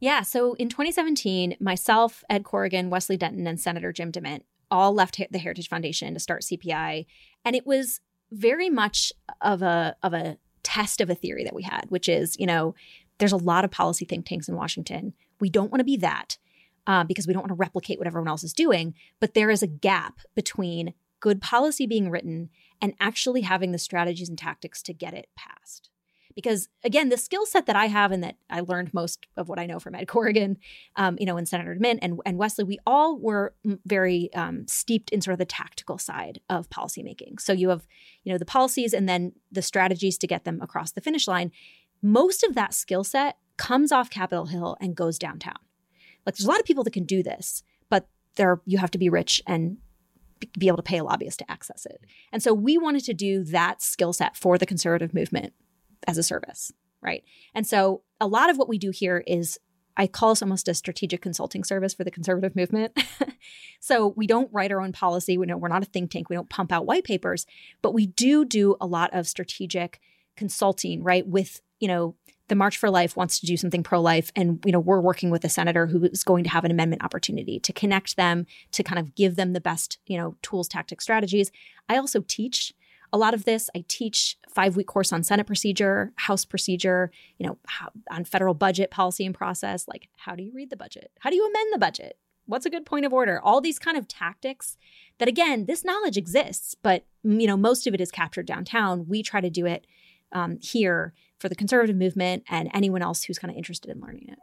[0.00, 0.22] Yeah.
[0.22, 5.38] So in 2017, myself, Ed Corrigan, Wesley Denton, and Senator Jim DeMint all left the
[5.38, 7.06] Heritage Foundation to start CPI,
[7.44, 8.00] and it was
[8.32, 12.38] very much of a of a test of a theory that we had, which is,
[12.38, 12.74] you know,
[13.18, 15.12] there's a lot of policy think tanks in Washington.
[15.40, 16.38] We don't want to be that
[16.86, 18.94] uh, because we don't want to replicate what everyone else is doing.
[19.20, 24.28] But there is a gap between good policy being written and actually having the strategies
[24.28, 25.90] and tactics to get it passed.
[26.34, 29.58] Because again, the skill set that I have and that I learned most of what
[29.58, 30.58] I know from Ed Corrigan,
[30.96, 35.10] um, you know, and Senator DeMint and, and Wesley, we all were very um, steeped
[35.10, 37.40] in sort of the tactical side of policymaking.
[37.40, 37.86] So you have,
[38.24, 41.52] you know, the policies and then the strategies to get them across the finish line.
[42.02, 45.58] Most of that skill set comes off Capitol Hill and goes downtown.
[46.24, 48.98] Like there's a lot of people that can do this, but there you have to
[48.98, 49.78] be rich and
[50.58, 52.00] be able to pay a lobbyist to access it.
[52.32, 55.52] And so we wanted to do that skill set for the conservative movement
[56.06, 57.24] as a service, right?
[57.54, 59.58] And so a lot of what we do here is
[59.96, 62.98] I call us almost a strategic consulting service for the conservative movement.
[63.80, 65.36] so we don't write our own policy.
[65.36, 66.30] We know we're not a think tank.
[66.30, 67.44] We don't pump out white papers,
[67.82, 70.00] but we do do a lot of strategic
[70.36, 71.26] consulting, right?
[71.26, 72.14] With, you know,
[72.48, 74.32] the March for Life wants to do something pro life.
[74.34, 77.04] And, you know, we're working with a senator who is going to have an amendment
[77.04, 81.04] opportunity to connect them, to kind of give them the best, you know, tools, tactics,
[81.04, 81.52] strategies.
[81.88, 82.74] I also teach
[83.12, 83.68] a lot of this.
[83.74, 88.54] I teach five week course on Senate procedure, House procedure, you know, how, on federal
[88.54, 89.86] budget policy and process.
[89.88, 91.10] Like, how do you read the budget?
[91.20, 92.18] How do you amend the budget?
[92.46, 93.40] What's a good point of order?
[93.40, 94.76] All these kind of tactics
[95.18, 99.06] that, again, this knowledge exists, but you know, most of it is captured downtown.
[99.06, 99.86] We try to do it
[100.32, 104.26] um, here for the conservative movement and anyone else who's kind of interested in learning
[104.28, 104.38] it.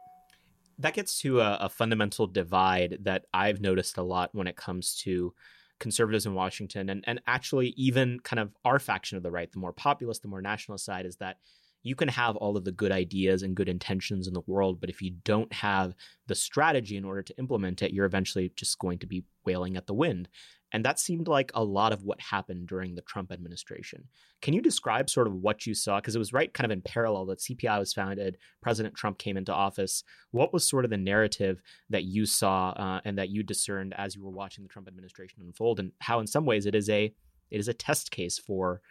[0.78, 4.94] that gets to a, a fundamental divide that I've noticed a lot when it comes
[5.02, 5.34] to
[5.80, 9.58] conservatives in Washington and, and actually even kind of our faction of the right, the
[9.58, 11.36] more populist, the more nationalist side, is that
[11.82, 14.90] you can have all of the good ideas and good intentions in the world, but
[14.90, 15.94] if you don't have
[16.26, 19.86] the strategy in order to implement it, you're eventually just going to be wailing at
[19.86, 20.28] the wind.
[20.72, 24.04] And that seemed like a lot of what happened during the Trump administration.
[24.42, 25.98] Can you describe sort of what you saw?
[25.98, 29.36] Because it was right kind of in parallel that CPI was founded, President Trump came
[29.36, 30.04] into office.
[30.30, 34.14] What was sort of the narrative that you saw uh, and that you discerned as
[34.14, 37.14] you were watching the Trump administration unfold, and how in some ways it is a
[37.50, 38.82] it is a test case for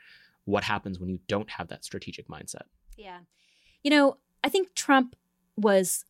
[0.46, 2.64] what happens when you don't have that strategic mindset.
[2.96, 3.20] Yeah.
[3.84, 5.16] You know, I think Trump
[5.56, 6.06] was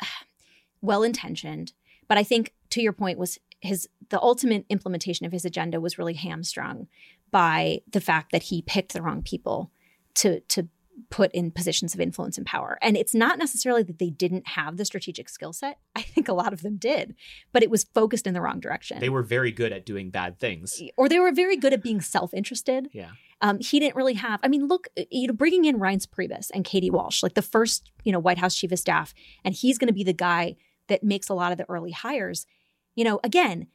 [0.80, 1.72] well intentioned,
[2.08, 5.96] but I think to your point was his the ultimate implementation of his agenda was
[5.96, 6.88] really hamstrung
[7.30, 9.70] by the fact that he picked the wrong people
[10.14, 10.68] to to
[11.10, 12.78] put in positions of influence and power.
[12.82, 15.78] And it's not necessarily that they didn't have the strategic skill set.
[15.96, 17.14] I think a lot of them did,
[17.52, 19.00] but it was focused in the wrong direction.
[19.00, 20.80] They were very good at doing bad things.
[20.96, 22.88] or they were very good at being self-interested.
[22.92, 23.10] Yeah.
[23.40, 24.40] Um, he didn't really have.
[24.42, 27.90] I mean, look, you know, bringing in Reince Priebus and Katie Walsh, like the first,
[28.04, 30.56] you know, White House chief of staff, and he's going to be the guy
[30.88, 32.46] that makes a lot of the early hires.
[32.94, 33.68] You know, again,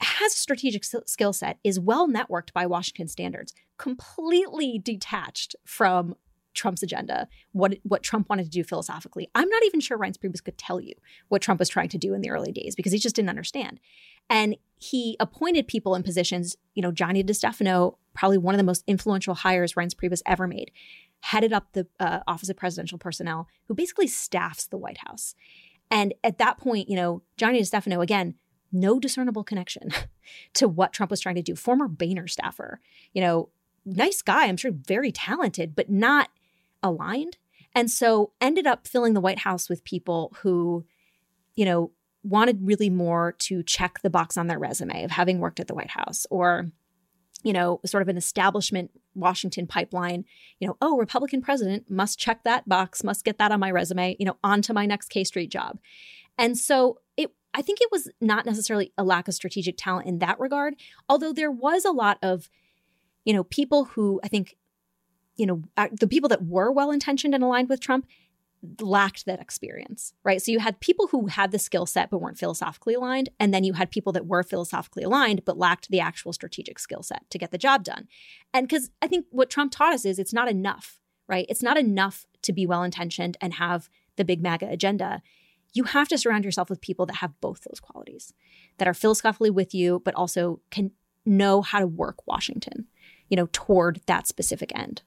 [0.00, 6.16] has a strategic skill set, is well networked by Washington standards, completely detached from
[6.54, 9.30] Trump's agenda, what what Trump wanted to do philosophically.
[9.34, 10.94] I'm not even sure Reince Priebus could tell you
[11.28, 13.80] what Trump was trying to do in the early days because he just didn't understand.
[14.28, 18.84] And he appointed people in positions, you know, Johnny DeStefano, probably one of the most
[18.86, 20.70] influential hires Reince Priebus ever made,
[21.20, 25.34] headed up the uh, Office of Presidential Personnel, who basically staffs the White House.
[25.92, 28.34] And at that point, you know, Johnny DeStefano, again,
[28.72, 29.90] no discernible connection
[30.54, 31.54] to what Trump was trying to do.
[31.54, 32.80] Former Boehner staffer,
[33.12, 33.50] you know,
[33.84, 36.30] nice guy, I'm sure very talented, but not
[36.82, 37.36] aligned.
[37.74, 40.86] And so ended up filling the White House with people who,
[41.56, 41.90] you know,
[42.22, 45.74] wanted really more to check the box on their resume of having worked at the
[45.74, 46.70] White House or,
[47.42, 50.24] you know, sort of an establishment Washington pipeline,
[50.58, 54.16] you know, oh, Republican president must check that box, must get that on my resume,
[54.18, 55.78] you know, onto my next K Street job.
[56.38, 60.18] And so it I think it was not necessarily a lack of strategic talent in
[60.20, 60.74] that regard,
[61.08, 62.48] although there was a lot of,
[63.24, 64.56] you know, people who I think,
[65.36, 68.06] you know, uh, the people that were well intentioned and aligned with Trump
[68.80, 70.40] lacked that experience, right?
[70.40, 73.64] So you had people who had the skill set but weren't philosophically aligned, and then
[73.64, 77.38] you had people that were philosophically aligned but lacked the actual strategic skill set to
[77.38, 78.06] get the job done.
[78.54, 81.46] And because I think what Trump taught us is it's not enough, right?
[81.48, 85.22] It's not enough to be well intentioned and have the big MAGA agenda,
[85.74, 88.32] you have to surround yourself with people that have both those qualities,
[88.78, 90.90] that are philosophically with you, but also can
[91.24, 92.86] know how to work Washington,
[93.28, 95.02] you know, toward that specific end.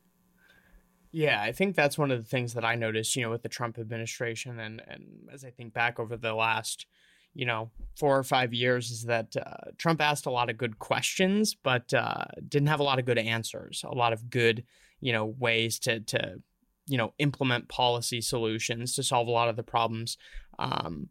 [1.15, 3.47] Yeah, I think that's one of the things that I noticed, you know, with the
[3.47, 6.88] Trump administration, and and as I think back over the last,
[7.34, 10.78] you know, four or five years, is that uh, Trump asked a lot of good
[10.78, 14.65] questions, but uh, didn't have a lot of good answers, a lot of good,
[14.99, 16.41] you know, ways to to,
[16.86, 20.17] you know, implement policy solutions to solve a lot of the problems.
[20.60, 21.08] Um,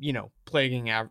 [0.00, 1.06] you know, plaguing uh,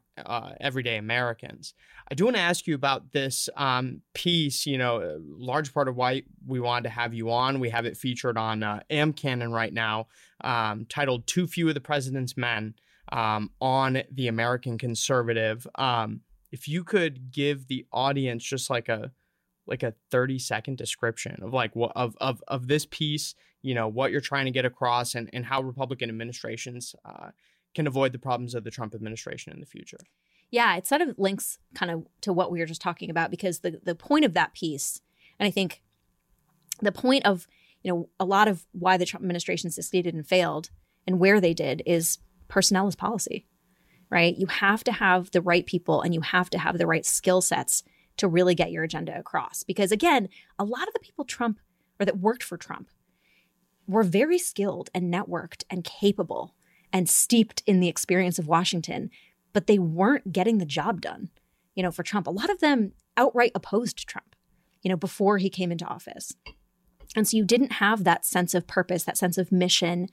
[0.59, 1.75] everyday Americans.
[2.11, 4.65] I do want to ask you about this um, piece.
[4.65, 7.59] You know, large part of why we wanted to have you on.
[7.59, 10.07] We have it featured on uh, AmCanon right now,
[10.43, 12.73] um, titled "Too Few of the President's Men"
[13.11, 15.67] um, on the American Conservative.
[15.75, 16.21] Um,
[16.51, 19.11] if you could give the audience just like a
[19.67, 23.87] like a 30 second description of like what of, of of this piece you know
[23.87, 27.29] what you're trying to get across and and how republican administrations uh,
[27.75, 29.99] can avoid the problems of the Trump administration in the future.
[30.51, 33.59] Yeah, it sort of links kind of to what we were just talking about because
[33.59, 35.01] the the point of that piece,
[35.39, 35.81] and I think
[36.81, 37.47] the point of
[37.83, 40.71] you know a lot of why the Trump administration succeeded and failed
[41.05, 43.45] and where they did is personnel is policy,
[44.09, 44.35] right?
[44.37, 47.41] You have to have the right people and you have to have the right skill
[47.41, 47.83] sets
[48.17, 49.63] to really get your agenda across.
[49.63, 51.59] Because again, a lot of the people Trump
[51.99, 52.89] or that worked for Trump
[53.87, 56.53] were very skilled and networked and capable
[56.91, 59.09] and steeped in the experience of Washington,
[59.53, 61.29] but they weren't getting the job done.
[61.75, 64.35] You know, for Trump, a lot of them outright opposed Trump,
[64.81, 66.33] you know, before he came into office.
[67.15, 70.07] And so you didn't have that sense of purpose, that sense of mission,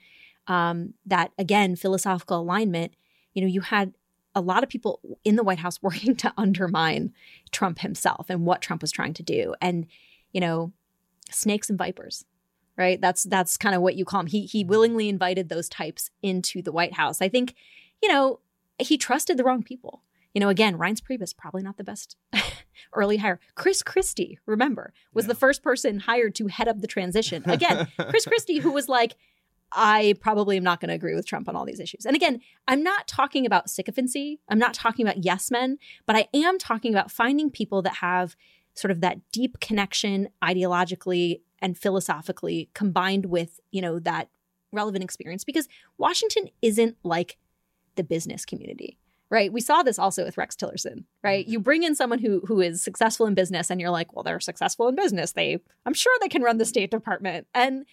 [0.46, 2.94] um, that again, philosophical alignment.
[3.34, 3.94] You know, you had
[4.34, 7.12] a lot of people in the White House working to undermine
[7.52, 9.54] Trump himself and what Trump was trying to do.
[9.60, 9.86] And,
[10.32, 10.72] you know,
[11.30, 12.24] snakes and vipers
[12.76, 13.00] right?
[13.00, 14.26] That's that's kind of what you call him.
[14.26, 17.20] He he willingly invited those types into the White House.
[17.20, 17.54] I think,
[18.02, 18.40] you know,
[18.78, 20.02] he trusted the wrong people.
[20.34, 22.16] You know, again, Reince Priebus probably not the best
[22.92, 23.40] early hire.
[23.54, 25.28] Chris Christie, remember, was yeah.
[25.28, 27.42] the first person hired to head up the transition.
[27.48, 29.16] Again, Chris Christie, who was like,
[29.72, 32.04] I probably am not going to agree with Trump on all these issues.
[32.06, 34.40] And again, I'm not talking about sycophancy.
[34.48, 38.36] I'm not talking about yes men, but I am talking about finding people that have
[38.74, 44.28] sort of that deep connection ideologically and philosophically combined with, you know, that
[44.72, 47.38] relevant experience because Washington isn't like
[47.96, 48.98] the business community.
[49.28, 49.52] Right.
[49.52, 51.44] We saw this also with Rex Tillerson, right?
[51.44, 54.38] You bring in someone who who is successful in business and you're like, well, they're
[54.38, 55.32] successful in business.
[55.32, 57.48] They I'm sure they can run the State Department.
[57.52, 57.86] And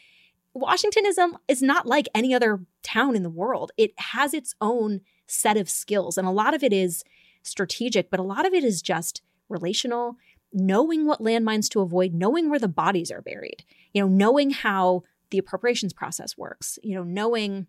[0.53, 3.71] Washington is um, is not like any other town in the world.
[3.77, 7.03] It has its own set of skills and a lot of it is
[7.41, 10.17] strategic, but a lot of it is just relational
[10.53, 13.63] knowing what landmines to avoid, knowing where the bodies are buried,
[13.93, 17.67] you know, knowing how the appropriations process works, you know, knowing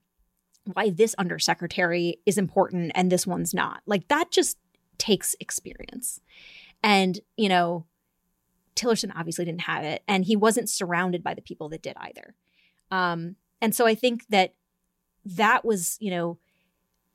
[0.73, 3.83] why this undersecretary is important and this one's not.
[3.87, 4.59] Like that just
[4.99, 6.21] takes experience.
[6.83, 7.87] And, you know,
[8.77, 12.35] Tillerson obviously didn't have it and he wasn't surrounded by the people that did either.
[12.91, 14.55] Um, and so I think that
[15.25, 16.39] that was, you know,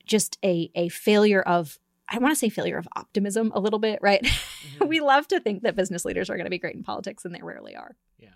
[0.05, 1.77] just a a failure of
[2.09, 4.25] I want to say failure of optimism a little bit, right?
[4.59, 4.87] Mm-hmm.
[4.89, 7.33] we love to think that business leaders are going to be great in politics, and
[7.33, 7.95] they rarely are.
[8.17, 8.33] Yeah.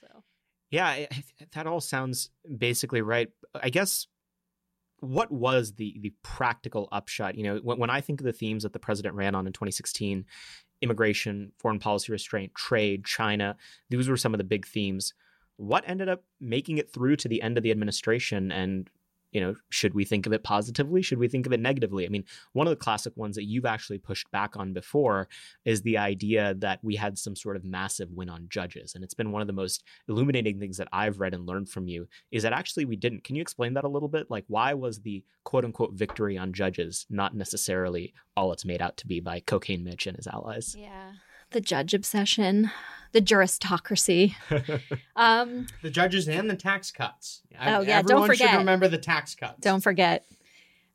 [0.00, 0.24] So.
[0.72, 1.06] Yeah,
[1.52, 3.28] that all sounds basically right.
[3.54, 4.08] I guess
[4.98, 7.36] what was the the practical upshot?
[7.36, 9.52] You know, when, when I think of the themes that the president ran on in
[9.52, 10.24] 2016,
[10.82, 13.56] immigration, foreign policy restraint, trade, China,
[13.90, 15.14] these were some of the big themes.
[15.56, 18.90] What ended up making it through to the end of the administration and
[19.34, 21.02] you know, should we think of it positively?
[21.02, 22.06] Should we think of it negatively?
[22.06, 25.28] I mean, one of the classic ones that you've actually pushed back on before
[25.64, 28.94] is the idea that we had some sort of massive win on judges.
[28.94, 31.88] And it's been one of the most illuminating things that I've read and learned from
[31.88, 33.24] you is that actually we didn't.
[33.24, 34.30] Can you explain that a little bit?
[34.30, 38.96] Like, why was the quote unquote victory on judges not necessarily all it's made out
[38.98, 40.76] to be by Cocaine Mitch and his allies?
[40.78, 41.10] Yeah
[41.54, 42.70] the judge obsession,
[43.12, 44.34] the juristocracy.
[45.16, 47.40] um, the judges and the tax cuts.
[47.58, 48.50] Oh yeah, Everyone don't forget.
[48.50, 49.60] Should remember the tax cuts.
[49.60, 50.26] Don't forget.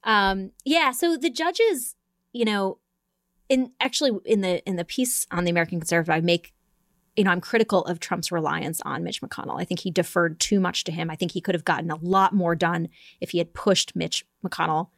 [0.03, 1.95] Um, yeah, so the judges,
[2.31, 2.77] you know,
[3.47, 6.53] in actually in the in the piece on the American Conservative, I make,
[7.15, 9.59] you know, I'm critical of Trump's reliance on Mitch McConnell.
[9.59, 11.09] I think he deferred too much to him.
[11.09, 14.25] I think he could have gotten a lot more done if he had pushed Mitch
[14.45, 14.89] McConnell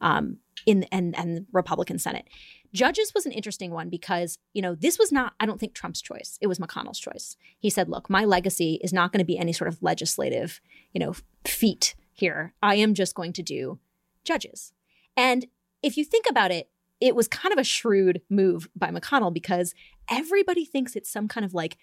[0.00, 2.28] um, in and and the Republican Senate.
[2.72, 6.02] Judges was an interesting one because, you know, this was not, I don't think, Trump's
[6.02, 6.38] choice.
[6.40, 7.36] It was McConnell's choice.
[7.58, 10.60] He said, look, my legacy is not going to be any sort of legislative,
[10.92, 11.14] you know,
[11.46, 12.52] feat here.
[12.62, 13.78] I am just going to do
[14.24, 14.72] judges.
[15.16, 15.46] And
[15.82, 16.68] if you think about it,
[17.00, 19.74] it was kind of a shrewd move by McConnell because
[20.10, 21.78] everybody thinks it's some kind of like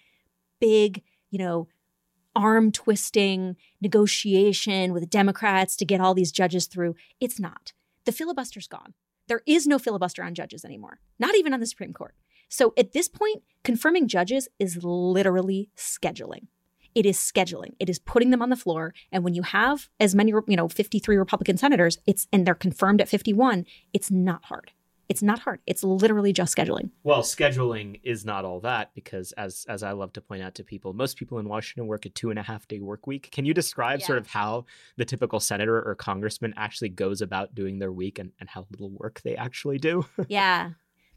[0.60, 1.68] big, you know,
[2.34, 6.94] arm twisting negotiation with Democrats to get all these judges through.
[7.18, 7.72] It's not.
[8.04, 8.92] The filibuster's gone.
[9.28, 12.14] There is no filibuster on judges anymore, not even on the Supreme Court.
[12.48, 16.46] So at this point, confirming judges is literally scheduling.
[16.94, 17.74] It is scheduling.
[17.78, 18.94] It is putting them on the floor.
[19.12, 23.00] And when you have as many, you know, 53 Republican senators, it's and they're confirmed
[23.00, 24.72] at 51, it's not hard.
[25.08, 25.60] It's not hard.
[25.66, 26.90] It's literally just scheduling.
[27.04, 30.64] Well, scheduling is not all that because, as as I love to point out to
[30.64, 33.30] people, most people in Washington work a two and a half day work week.
[33.30, 34.06] Can you describe Yeah.
[34.06, 34.64] sort of how
[34.96, 38.90] the typical senator or congressman actually goes about doing their week and, and how little
[38.90, 40.04] work they actually do?
[40.28, 40.70] yeah.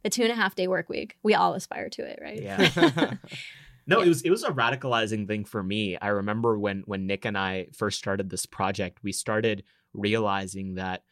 [0.03, 1.17] The two and a half day work week.
[1.23, 2.41] We all aspire to it, right?
[2.41, 3.15] Yeah.
[3.87, 4.05] No, Yeah.
[4.05, 5.97] it was it was a radicalizing thing for me.
[5.97, 11.03] I remember when when Nick and I first started this project, we started realizing that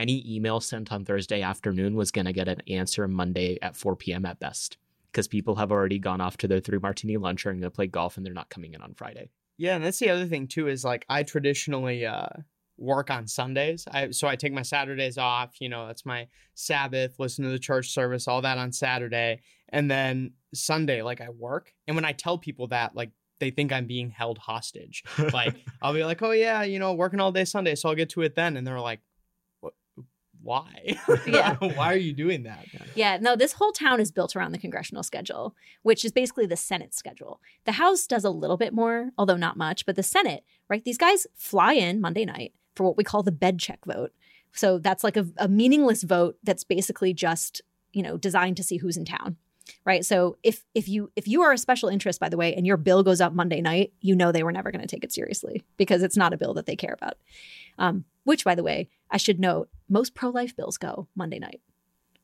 [0.00, 3.96] any email sent on Thursday afternoon was going to get an answer Monday at 4
[3.96, 4.24] p.m.
[4.26, 4.78] at best
[5.12, 7.86] because people have already gone off to their three martini lunch or going to play
[7.86, 9.30] golf and they're not coming in on Friday.
[9.58, 12.28] Yeah, and that's the other thing too is like I traditionally uh
[12.78, 13.86] work on Sundays.
[13.92, 17.58] I so I take my Saturdays off, you know, that's my Sabbath, listen to the
[17.58, 19.42] church service, all that on Saturday.
[19.68, 21.74] And then Sunday like I work.
[21.86, 23.10] And when I tell people that like
[23.40, 25.02] they think I'm being held hostage.
[25.32, 28.10] Like I'll be like, "Oh yeah, you know, working all day Sunday, so I'll get
[28.10, 29.09] to it then." And they're like, "What
[30.42, 30.98] why?
[31.26, 31.56] Yeah.
[31.60, 35.02] why are you doing that?" Yeah, no, this whole town is built around the congressional
[35.02, 37.40] schedule, which is basically the Senate schedule.
[37.64, 40.84] The House does a little bit more, although not much, but the Senate, right?
[40.84, 44.12] These guys fly in Monday night for what we call the bed check vote.
[44.52, 48.78] So that's like a, a meaningless vote that's basically just, you know, designed to see
[48.78, 49.36] who's in town.
[49.84, 50.04] Right.
[50.04, 52.76] So if if you if you are a special interest, by the way, and your
[52.76, 55.62] bill goes up Monday night, you know they were never going to take it seriously
[55.76, 57.14] because it's not a bill that they care about.
[57.78, 61.60] Um, which, by the way, I should note, most pro life bills go Monday night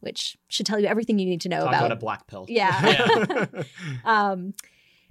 [0.01, 1.81] which should tell you everything you need to know Talk about.
[1.87, 2.47] about a black pill.
[2.57, 3.47] Yeah.
[4.05, 4.55] um,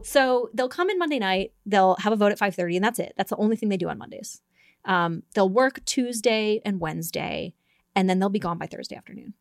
[0.02, 1.54] so they'll come in Monday night.
[1.66, 3.14] They'll have a vote at five thirty, and that's it.
[3.18, 4.42] That's the only thing they do on Mondays.
[4.84, 7.54] Um, they'll work Tuesday and Wednesday,
[7.96, 9.34] and then they'll be gone by Thursday afternoon.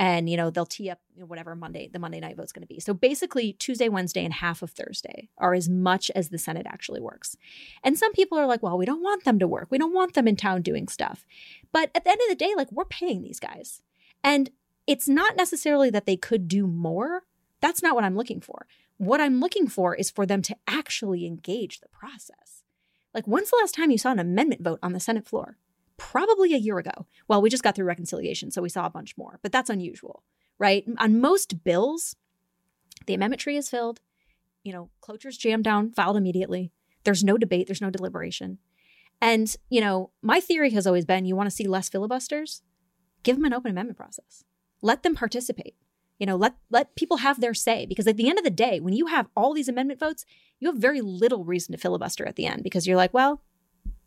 [0.00, 2.62] And you know they'll tee up you know, whatever Monday the Monday night vote's going
[2.62, 2.80] to be.
[2.80, 7.02] So basically, Tuesday, Wednesday, and half of Thursday are as much as the Senate actually
[7.02, 7.36] works.
[7.84, 9.68] And some people are like, "Well, we don't want them to work.
[9.70, 11.26] We don't want them in town doing stuff."
[11.70, 13.82] But at the end of the day, like we're paying these guys,
[14.24, 14.48] and
[14.86, 17.24] it's not necessarily that they could do more.
[17.60, 18.66] That's not what I'm looking for.
[18.96, 22.62] What I'm looking for is for them to actually engage the process.
[23.12, 25.58] Like, when's the last time you saw an amendment vote on the Senate floor?
[26.00, 27.06] Probably a year ago.
[27.28, 30.22] Well, we just got through reconciliation, so we saw a bunch more, but that's unusual,
[30.58, 30.84] right?
[30.98, 32.16] On most bills,
[33.06, 34.00] the amendment tree is filled,
[34.62, 36.72] you know, cloture's jammed down, filed immediately.
[37.04, 38.58] There's no debate, there's no deliberation.
[39.20, 42.62] And, you know, my theory has always been you want to see less filibusters?
[43.22, 44.44] Give them an open amendment process
[44.82, 45.74] let them participate
[46.18, 48.80] you know let let people have their say because at the end of the day
[48.80, 50.24] when you have all these amendment votes
[50.58, 53.42] you have very little reason to filibuster at the end because you're like well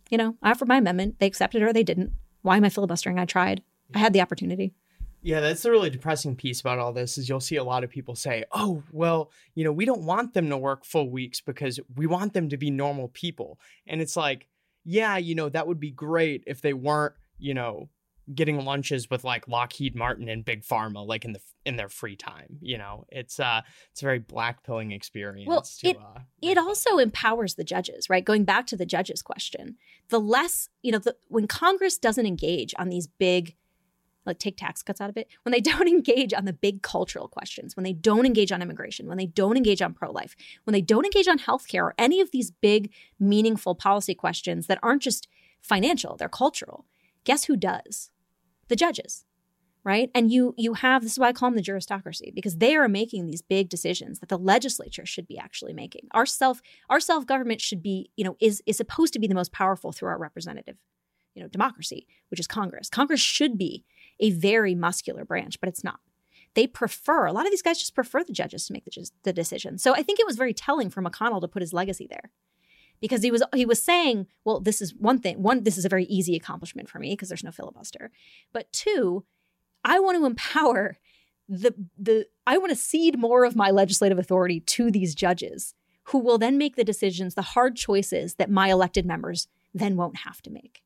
[0.09, 2.11] you know i offered my amendment they accepted it or they didn't.
[2.41, 3.19] Why am i filibustering?
[3.19, 3.63] I tried.
[3.95, 4.73] I had the opportunity.
[5.21, 7.89] Yeah, that's the really depressing piece about all this is you'll see a lot of
[7.89, 11.79] people say, "Oh, well, you know, we don't want them to work full weeks because
[11.95, 14.47] we want them to be normal people." And it's like,
[14.83, 17.87] yeah, you know, that would be great if they weren't, you know,
[18.33, 22.15] getting lunches with like Lockheed Martin and Big Pharma like in the in their free
[22.15, 23.05] time, you know.
[23.09, 28.09] It's uh it's a very blackpilling experience to it- uh it also empowers the judges
[28.09, 28.23] right?
[28.23, 29.77] Going back to the judges question
[30.09, 33.55] the less you know the, when congress doesn't engage on these big
[34.25, 37.27] like take tax cuts out of it when they don't engage on the big cultural
[37.27, 40.81] questions when they don't engage on immigration when they don't engage on pro-life when they
[40.81, 45.27] don't engage on healthcare or any of these big meaningful policy questions that aren't just
[45.62, 46.86] financial they're cultural
[47.23, 48.12] guess who does
[48.67, 49.26] the judges
[49.84, 50.10] right?
[50.15, 52.88] And you you have this is why i call them the juristocracy because they are
[52.88, 56.08] making these big decisions that the legislature should be actually making.
[56.12, 59.36] Our self our self government should be you know is is supposed to be the
[59.36, 60.78] most powerful through our representative
[61.36, 62.89] you know democracy which is congress.
[62.89, 63.84] Congress should be
[64.19, 65.99] a very muscular branch but it's not.
[66.56, 69.34] They prefer a lot of these guys just prefer the judges to make the, the
[69.34, 69.78] decision.
[69.78, 72.32] So i think it was very telling for mcconnell to put his legacy there
[73.04, 75.89] because he was he was saying well this is one thing one this is a
[75.89, 78.10] very easy accomplishment for me because there's no filibuster
[78.54, 79.25] but two
[79.83, 80.97] i want to empower
[81.49, 85.75] the the i want to cede more of my legislative authority to these judges
[86.06, 90.17] who will then make the decisions the hard choices that my elected members then won't
[90.17, 90.83] have to make.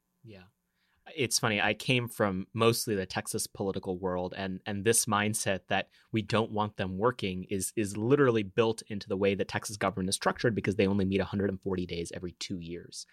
[1.15, 1.61] It's funny.
[1.61, 6.51] I came from mostly the Texas political world and and this mindset that we don't
[6.51, 10.55] want them working is is literally built into the way that Texas government is structured
[10.55, 13.05] because they only meet 140 days every 2 years.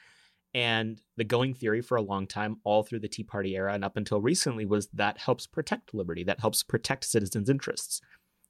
[0.54, 3.84] And the going theory for a long time all through the Tea Party era and
[3.84, 8.00] up until recently was that helps protect liberty, that helps protect citizens' interests.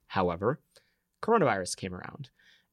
[0.09, 0.61] However,
[1.23, 2.31] coronavirus came around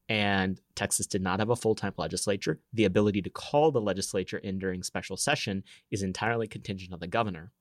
[0.08, 2.60] and Texas did not have a full time legislature.
[2.72, 7.06] The ability to call the legislature in during special session is entirely contingent on the
[7.06, 7.52] governor.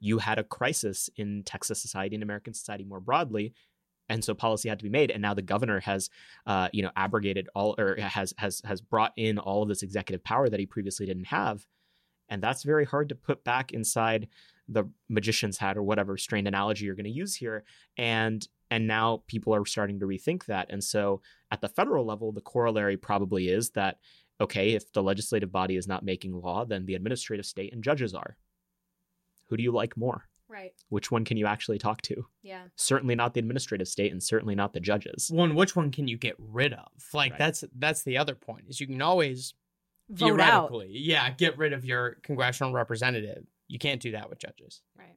[0.00, 3.54] You had a crisis in Texas society and American society more broadly.
[4.10, 6.08] And so policy had to be made, and now the governor has,
[6.46, 10.24] uh, you know, abrogated all or has has has brought in all of this executive
[10.24, 11.66] power that he previously didn't have,
[12.30, 14.28] and that's very hard to put back inside
[14.66, 17.64] the magician's hat or whatever strained analogy you're going to use here.
[17.96, 20.66] And and now people are starting to rethink that.
[20.70, 23.98] And so at the federal level, the corollary probably is that,
[24.40, 28.14] okay, if the legislative body is not making law, then the administrative state and judges
[28.14, 28.36] are.
[29.48, 30.24] Who do you like more?
[30.48, 30.72] Right.
[30.88, 32.26] Which one can you actually talk to?
[32.42, 32.62] Yeah.
[32.76, 35.30] Certainly not the administrative state and certainly not the judges.
[35.30, 36.88] One, which one can you get rid of?
[37.12, 37.38] Like Right.
[37.38, 38.64] that's that's the other point.
[38.68, 39.54] Is you can always
[40.10, 40.70] Vote out.
[40.70, 43.44] theoretically, yeah, get rid of your congressional representative.
[43.66, 44.80] You can't do that with judges.
[44.98, 45.16] Right.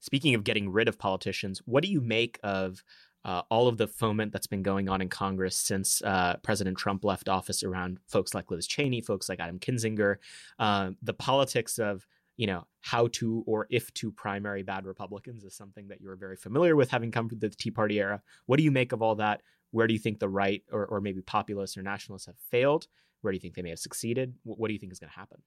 [0.00, 2.82] Speaking of getting rid of politicians, what do you make of
[3.24, 7.04] uh, all of the foment that's been going on in Congress since uh, President Trump
[7.04, 10.16] left office around folks like Liz Cheney, folks like Adam Kinzinger,
[10.58, 15.54] uh, the politics of you know how to or if to primary bad Republicans is
[15.54, 18.22] something that you're very familiar with, having come from the Tea Party era.
[18.46, 19.42] What do you make of all that?
[19.72, 22.86] Where do you think the right or, or maybe populists or nationalists have failed?
[23.20, 24.34] Where do you think they may have succeeded?
[24.44, 25.42] What do you think is going to happen?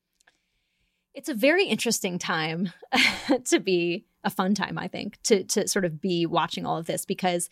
[1.14, 2.72] It's a very interesting time
[3.46, 6.86] to be a fun time, I think, to to sort of be watching all of
[6.86, 7.50] this because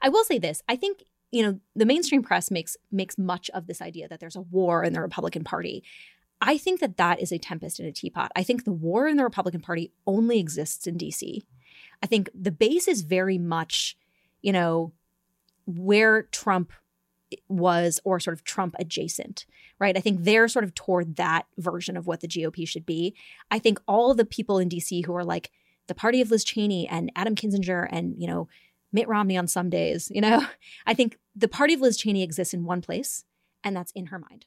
[0.00, 0.62] I will say this.
[0.68, 4.36] I think, you know, the mainstream press makes makes much of this idea that there's
[4.36, 5.82] a war in the Republican Party.
[6.40, 8.32] I think that that is a tempest in a teapot.
[8.34, 11.42] I think the war in the Republican Party only exists in DC.
[12.02, 13.96] I think the base is very much,
[14.42, 14.92] you know,
[15.66, 16.72] where Trump
[17.48, 19.46] was or sort of Trump adjacent,
[19.78, 19.96] right?
[19.96, 23.14] I think they're sort of toward that version of what the GOP should be.
[23.50, 25.50] I think all the people in DC who are like
[25.88, 28.48] the party of Liz Cheney and Adam Kinzinger and, you know,
[28.92, 30.44] Mitt Romney on some days, you know,
[30.86, 33.24] I think the party of Liz Cheney exists in one place,
[33.64, 34.46] and that's in her mind.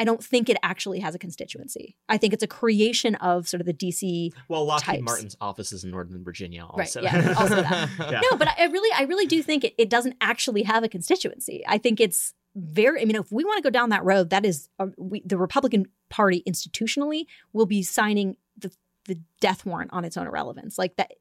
[0.00, 1.94] I don't think it actually has a constituency.
[2.08, 4.32] I think it's a creation of sort of the DC.
[4.48, 5.02] Well, Lockheed types.
[5.02, 7.02] Martin's office is in Northern Virginia, Right, also.
[7.02, 7.88] yeah, also that.
[8.10, 8.20] Yeah.
[8.30, 11.62] No, but I really, I really do think it, it doesn't actually have a constituency.
[11.68, 13.02] I think it's very.
[13.02, 15.36] I mean, if we want to go down that road, that is uh, we, the
[15.36, 18.72] Republican Party institutionally will be signing the
[19.04, 20.78] the death warrant on its own irrelevance.
[20.78, 21.12] Like that.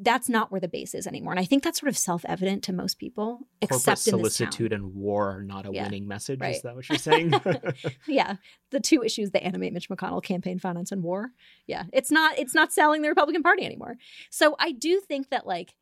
[0.00, 2.62] That's not where the base is anymore, and I think that's sort of self evident
[2.64, 6.40] to most people, Corporate except solicitude and war are not a Yeah, winning message.
[6.40, 6.54] right.
[6.56, 7.32] Is that what you're saying?
[8.06, 8.36] yeah
[8.70, 11.30] the two issues that animate mitch mcconnell campaign finance and war
[11.66, 13.96] yeah it's not it's not selling the republican party anymore
[14.30, 15.74] so i do think that like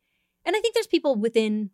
[0.45, 1.69] and i think there's people within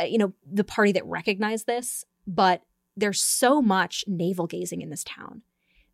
[0.00, 2.62] uh, you know the party that recognize this but
[2.96, 5.42] there's so much navel gazing in this town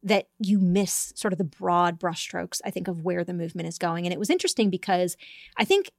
[0.02, 3.78] that you miss sort of the broad brushstrokes i think of where the movement is
[3.78, 5.16] going and it was interesting because
[5.56, 5.90] i think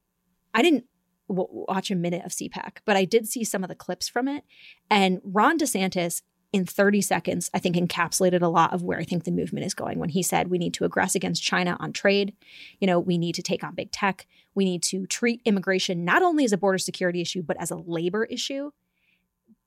[0.54, 0.84] i didn't
[1.28, 4.28] w- watch a minute of cpac but i did see some of the clips from
[4.28, 4.44] it
[4.90, 6.22] and ron desantis
[6.52, 9.72] in 30 seconds, I think encapsulated a lot of where I think the movement is
[9.72, 12.34] going when he said we need to aggress against China on trade.
[12.78, 14.26] You know, we need to take on big tech.
[14.54, 17.76] We need to treat immigration not only as a border security issue, but as a
[17.76, 18.70] labor issue.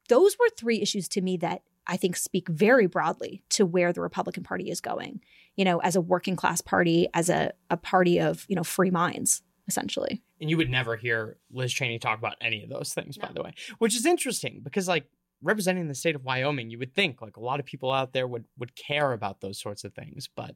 [0.09, 4.01] Those were three issues to me that I think speak very broadly to where the
[4.01, 5.21] Republican Party is going,
[5.55, 8.91] you know, as a working class party, as a, a party of, you know, free
[8.91, 10.21] minds, essentially.
[10.41, 13.41] And you would never hear Liz Cheney talk about any of those things, by the
[13.43, 15.05] way, which is interesting because, like,
[15.41, 18.27] representing the state of Wyoming, you would think like a lot of people out there
[18.27, 20.55] would would care about those sorts of things, but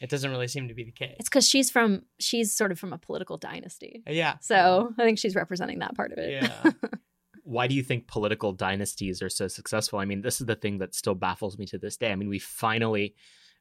[0.00, 1.14] it doesn't really seem to be the case.
[1.20, 4.02] It's because she's from, she's sort of from a political dynasty.
[4.08, 4.36] yeah.
[4.40, 6.42] So I think she's representing that part of it.
[6.42, 6.72] yeah.
[7.52, 9.98] Why do you think political dynasties are so successful?
[9.98, 12.10] I mean, this is the thing that still baffles me to this day.
[12.10, 13.14] I mean, we finally,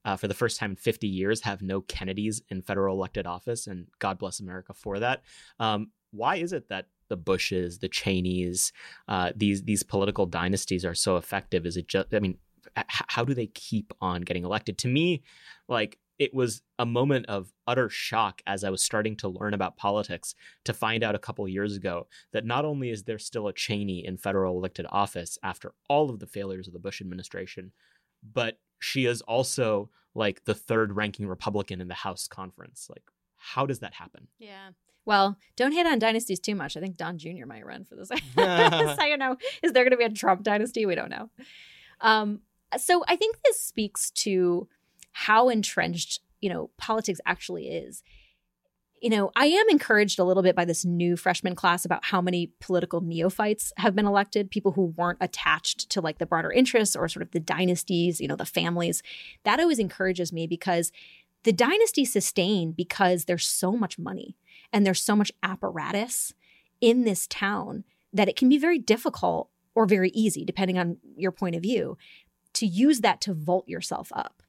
[0.06, 3.68] uh, for the first time in 50 years, have no Kennedys in federal elected office,
[3.68, 5.24] and God bless America for that.
[5.60, 8.72] Um, why is it that the Bushes, the Cheneys,
[9.10, 11.66] uh, these these political dynasties are so effective?
[11.66, 12.14] Is it just?
[12.14, 12.38] I mean,
[12.78, 14.78] h- how do they keep on getting elected?
[14.80, 15.24] To me,
[15.68, 19.76] like it was a moment of utter shock as I was starting to learn about
[19.76, 23.54] politics to find out a couple years ago that not only is there still a
[23.54, 27.72] Cheney in federal elected office after all of the failures of the Bush administration,
[28.22, 32.86] but she is also like the third ranking Republican in the House conference.
[32.88, 34.28] Like, how does that happen?
[34.38, 34.70] Yeah.
[35.06, 36.78] Well, don't hate on dynasties too much.
[36.78, 37.48] I think Don Jr.
[37.48, 38.10] might run for this.
[38.36, 40.86] so you know, is there going to be a Trump dynasty?
[40.86, 41.32] We don't know.
[42.00, 42.42] Um,
[42.78, 44.68] so I think this speaks to
[45.12, 48.04] how entrenched you know politics actually is.
[49.02, 52.22] You know, I am encouraged a little bit by this new freshman class about how
[52.22, 56.96] many political neophytes have been elected, people who weren't attached to like the broader interests
[56.96, 59.02] or sort of the dynasties, you know, the families.
[59.44, 60.92] That always encourages me because
[61.44, 64.36] the dynasty sustain because there's so much money
[64.72, 66.36] and there's so much apparatus
[66.80, 67.84] in this town
[68.14, 71.98] that it can be very difficult or very easy, depending on your point of view,
[72.54, 74.44] to use that to vault yourself up.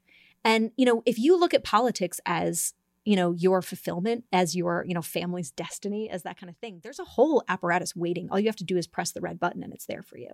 [0.45, 2.73] And, you know, if you look at politics as
[3.05, 6.79] you know your fulfillment as your you know family's destiny as that kind of thing
[6.83, 9.63] there's a whole apparatus waiting all you have to do is press the red button
[9.63, 10.29] and it's there for you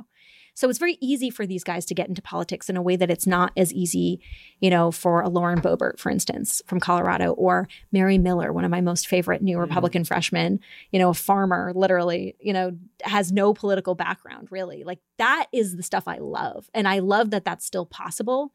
[0.54, 3.10] so it's very easy for these guys to get into politics in a way that
[3.10, 4.22] it's not as easy
[4.60, 8.72] you know for a lauren boebert for instance from colorado or mary miller one of
[8.72, 9.62] my most favorite new mm-hmm.
[9.62, 10.08] republican mm-hmm.
[10.08, 10.60] freshmen
[10.92, 15.76] you know a farmer literally you know has no political background really like that is
[15.76, 18.54] the stuff i love and i love that that's still possible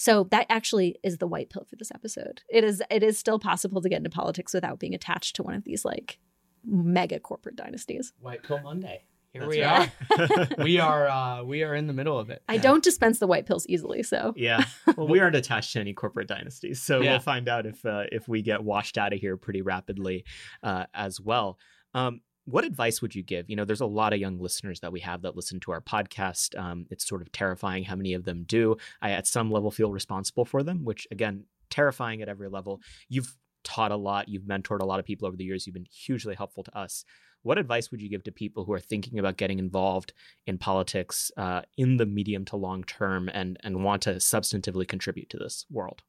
[0.00, 2.40] so that actually is the white pill for this episode.
[2.48, 5.52] It is it is still possible to get into politics without being attached to one
[5.52, 6.18] of these like
[6.64, 8.14] mega corporate dynasties.
[8.18, 9.04] White pill Monday.
[9.34, 9.90] Here That's we right.
[10.18, 10.48] are.
[10.64, 12.42] we are uh, we are in the middle of it.
[12.48, 12.62] I yeah.
[12.62, 14.64] don't dispense the white pills easily, so yeah.
[14.96, 17.10] Well, we aren't attached to any corporate dynasties, so yeah.
[17.10, 20.24] we'll find out if uh, if we get washed out of here pretty rapidly
[20.62, 21.58] uh, as well.
[21.92, 23.48] Um, what advice would you give?
[23.48, 25.80] You know, there's a lot of young listeners that we have that listen to our
[25.80, 26.58] podcast.
[26.58, 28.76] Um, it's sort of terrifying how many of them do.
[29.02, 32.80] I, at some level, feel responsible for them, which again, terrifying at every level.
[33.08, 35.86] You've taught a lot, you've mentored a lot of people over the years, you've been
[35.90, 37.04] hugely helpful to us.
[37.42, 40.12] What advice would you give to people who are thinking about getting involved
[40.46, 45.30] in politics uh, in the medium to long term and and want to substantively contribute
[45.30, 46.02] to this world?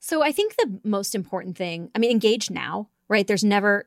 [0.00, 3.26] So I think the most important thing, I mean, engage now, right?
[3.26, 3.86] There's never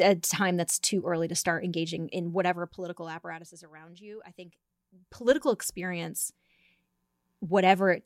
[0.00, 4.22] a time that's too early to start engaging in whatever political apparatus is around you.
[4.26, 4.54] I think
[5.10, 6.32] political experience,
[7.40, 7.98] whatever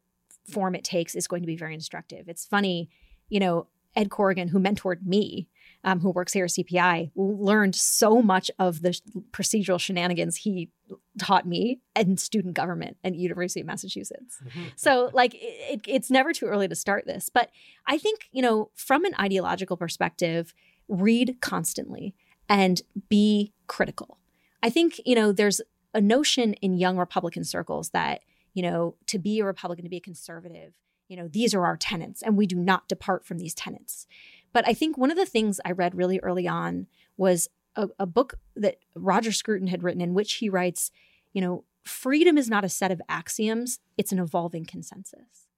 [0.50, 2.28] form it takes, is going to be very instructive.
[2.28, 2.90] It's funny,
[3.28, 5.48] you know, Ed Corrigan, who mentored me,
[5.84, 8.98] um, who works here at CPI, learned so much of the
[9.32, 10.70] procedural shenanigans he
[11.18, 14.38] taught me in student government at University of Massachusetts.
[14.44, 14.60] Mm-hmm.
[14.76, 17.28] So, like, it, it's never too early to start this.
[17.28, 17.50] But
[17.86, 20.54] I think, you know, from an ideological perspective,
[20.88, 22.14] read constantly
[22.48, 24.18] and be critical.
[24.62, 25.60] I think, you know, there's
[25.94, 28.22] a notion in young Republican circles that,
[28.54, 30.74] you know, to be a Republican, to be a conservative,
[31.08, 34.06] you know, these are our tenets and we do not depart from these tenets.
[34.52, 38.06] But I think one of the things I read really early on was a, a
[38.06, 40.90] book that Roger Scruton had written in which he writes,
[41.32, 45.48] you know, freedom is not a set of axioms, it's an evolving consensus.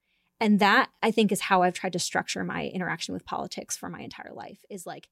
[0.40, 3.88] And that I think is how I've tried to structure my interaction with politics for
[3.88, 5.08] my entire life is like,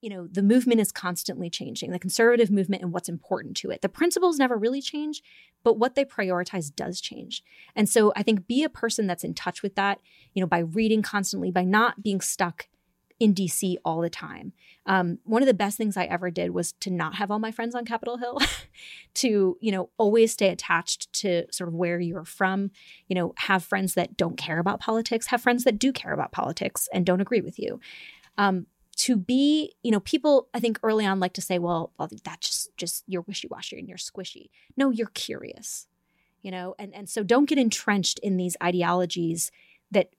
[0.00, 3.82] you know, the movement is constantly changing, the conservative movement and what's important to it.
[3.82, 5.22] The principles never really change,
[5.64, 7.42] but what they prioritize does change.
[7.74, 10.00] And so I think be a person that's in touch with that,
[10.34, 12.68] you know, by reading constantly, by not being stuck
[13.18, 14.52] in DC all the time.
[14.84, 17.50] Um, one of the best things I ever did was to not have all my
[17.50, 18.38] friends on Capitol Hill,
[19.14, 22.70] to, you know, always stay attached to sort of where you're from,
[23.08, 26.32] you know, have friends that don't care about politics, have friends that do care about
[26.32, 27.80] politics and don't agree with you.
[28.36, 32.10] Um, to be, you know, people I think early on like to say, well, well
[32.24, 34.50] that's just just you're wishy-washy and you're squishy.
[34.76, 35.86] No, you're curious.
[36.42, 39.50] You know, and and so don't get entrenched in these ideologies
[39.90, 40.10] that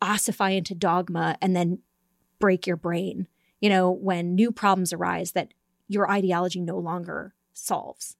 [0.00, 1.78] ossify into dogma and then
[2.42, 3.28] break your brain.
[3.60, 5.54] You know, when new problems arise that
[5.86, 8.16] your ideology no longer solves.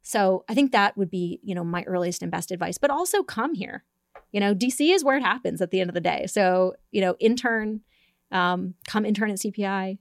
[0.00, 2.78] So I think that would be, you know, my earliest and best advice.
[2.78, 3.84] But also come here.
[4.32, 6.24] You know, DC is where it happens at the end of the day.
[6.26, 7.82] So, you know, intern,
[8.30, 9.98] um, come intern at CPI.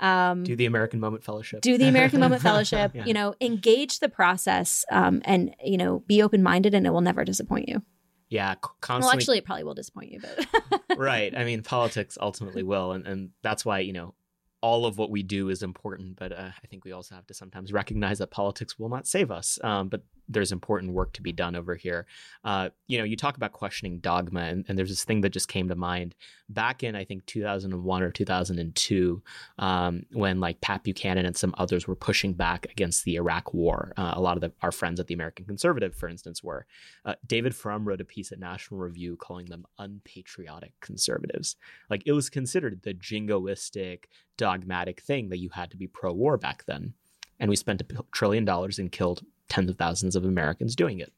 [0.00, 1.60] Um, do the American Moment Fellowship.
[1.60, 2.92] Do the American Moment Fellowship.
[2.94, 3.04] yeah.
[3.04, 7.02] You know, engage the process um, and, you know, be open minded and it will
[7.02, 7.82] never disappoint you.
[8.28, 9.06] Yeah, constantly.
[9.06, 10.80] Well, actually, it probably will disappoint you, but.
[10.96, 11.36] right.
[11.36, 12.92] I mean, politics ultimately will.
[12.92, 14.14] And, and that's why, you know,
[14.60, 17.34] all of what we do is important, but uh, I think we also have to
[17.34, 19.58] sometimes recognize that politics will not save us.
[19.62, 22.06] Um, but there's important work to be done over here.
[22.44, 25.48] Uh, you know, you talk about questioning dogma, and, and, there's this thing that just
[25.48, 26.14] came to mind
[26.48, 29.22] back in I think 2001 or 2002,
[29.58, 33.92] um, when like Pat Buchanan and some others were pushing back against the Iraq War.
[33.96, 36.66] Uh, a lot of the, our friends at the American Conservative, for instance, were.
[37.04, 41.56] Uh, David Frum wrote a piece at National Review calling them unpatriotic conservatives.
[41.88, 44.04] Like it was considered the jingoistic,
[44.36, 46.94] dogmatic thing that you had to be pro-war back then
[47.38, 51.12] and we spent a trillion dollars and killed tens of thousands of Americans doing it.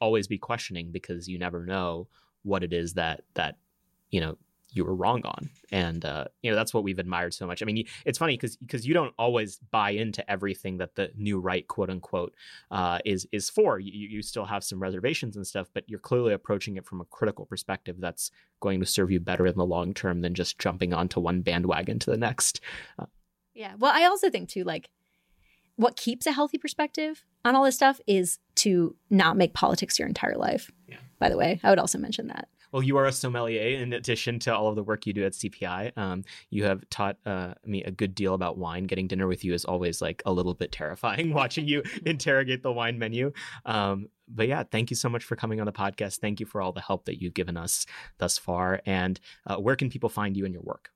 [0.00, 2.08] Always be questioning because you never know
[2.42, 3.56] what it is that that
[4.10, 4.36] you know
[4.72, 5.50] you were wrong on.
[5.72, 7.62] And uh, you know that's what we've admired so much.
[7.62, 11.38] I mean it's funny because because you don't always buy into everything that the new
[11.38, 12.34] right quote unquote
[12.70, 13.78] uh, is is for.
[13.78, 17.06] You, you still have some reservations and stuff but you're clearly approaching it from a
[17.06, 18.30] critical perspective that's
[18.60, 21.98] going to serve you better in the long term than just jumping onto one bandwagon
[22.00, 22.60] to the next.
[22.98, 23.06] Uh,
[23.54, 23.74] yeah.
[23.78, 24.88] Well i also think too like
[25.80, 30.06] what keeps a healthy perspective on all this stuff is to not make politics your
[30.06, 30.70] entire life.
[30.86, 30.98] Yeah.
[31.18, 32.48] By the way, I would also mention that.
[32.70, 35.32] Well, you are a sommelier in addition to all of the work you do at
[35.32, 35.96] CPI.
[35.96, 38.84] Um, you have taught uh, me a good deal about wine.
[38.84, 42.72] Getting dinner with you is always like a little bit terrifying watching you interrogate the
[42.72, 43.32] wine menu.
[43.64, 46.20] Um, but yeah, thank you so much for coming on the podcast.
[46.20, 47.86] Thank you for all the help that you've given us
[48.18, 48.82] thus far.
[48.84, 50.90] And uh, where can people find you and your work?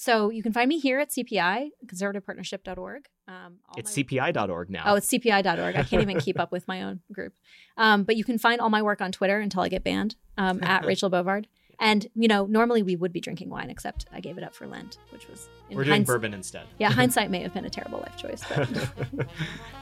[0.00, 3.04] So you can find me here at CPI, conservativepartnership.org.
[3.28, 4.02] Um, it's my...
[4.02, 4.84] CPI.org now.
[4.86, 5.76] Oh, it's CPI.org.
[5.76, 7.34] I can't even keep up with my own group.
[7.76, 10.60] Um, but you can find all my work on Twitter until I get banned um,
[10.62, 11.44] at Rachel Bovard.
[11.78, 14.66] And, you know, normally we would be drinking wine, except I gave it up for
[14.66, 15.50] Lent, which was.
[15.70, 16.64] We're doing bourbon instead.
[16.78, 18.42] Yeah, hindsight may have been a terrible life choice.
[18.48, 18.68] But...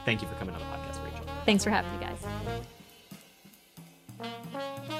[0.03, 1.25] Thank you for coming on the podcast, Rachel.
[1.45, 2.05] Thanks for having me,
[4.19, 4.99] guys.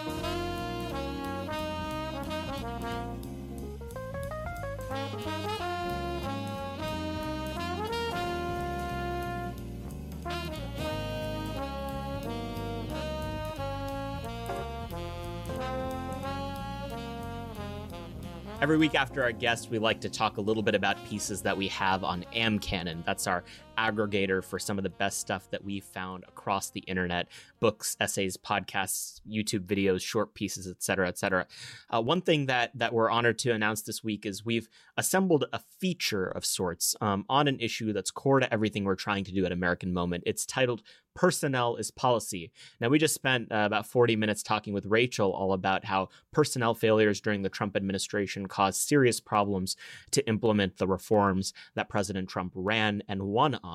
[18.61, 21.55] Every week after our guest, we like to talk a little bit about pieces that
[21.55, 23.05] we have on AmCanon.
[23.05, 23.45] That's our
[23.79, 27.27] aggregator for some of the best stuff that we found across the internet
[27.61, 31.47] books, essays, podcasts, YouTube videos, short pieces, etc., etc.
[31.89, 34.67] Uh, one thing that that we're honored to announce this week is we've
[34.97, 39.23] assembled a feature of sorts um, on an issue that's core to everything we're trying
[39.23, 40.23] to do at American Moment.
[40.25, 40.83] It's titled
[41.19, 42.49] personnel is policy.
[42.79, 46.73] Now, we just spent uh, about 40 minutes talking with Rachel all about how personnel
[46.73, 49.75] failures during the Trump administration caused serious problems
[50.11, 53.68] to implement the reforms that President Trump ran and won on.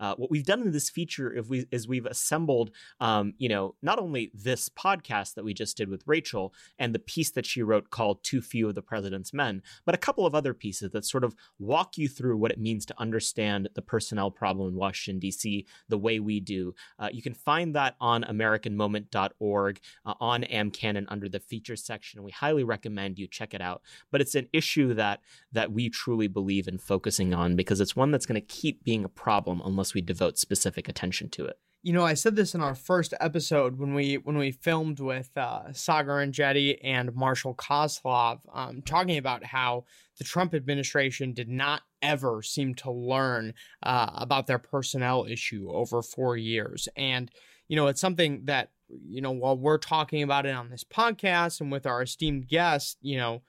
[0.00, 2.70] Uh, what we've done in this feature is, we, is we've assembled,
[3.00, 6.98] um, you know, not only this podcast that we just did with Rachel and the
[6.98, 10.34] piece that she wrote called Too Few of the President's Men, but a couple of
[10.34, 14.30] other pieces that sort of walk you through what it means to understand the personnel
[14.30, 16.74] problem in Washington, D.C., the way we do.
[16.98, 22.22] Uh, you can find that on AmericanMoment.org uh, on AmCanon under the features section.
[22.22, 23.82] We highly recommend you check it out.
[24.10, 25.20] But it's an issue that
[25.52, 29.04] that we truly believe in focusing on because it's one that's going to keep being
[29.04, 31.58] a problem unless we devote specific attention to it.
[31.84, 35.30] You know, I said this in our first episode when we when we filmed with
[35.36, 39.84] uh, Saagar Enjeti and Marshall Kosloff, um, talking about how
[40.16, 46.02] the Trump administration did not ever seem to learn uh, about their personnel issue over
[46.02, 47.32] four years, and
[47.66, 51.60] you know, it's something that you know while we're talking about it on this podcast
[51.60, 53.42] and with our esteemed guest, you know,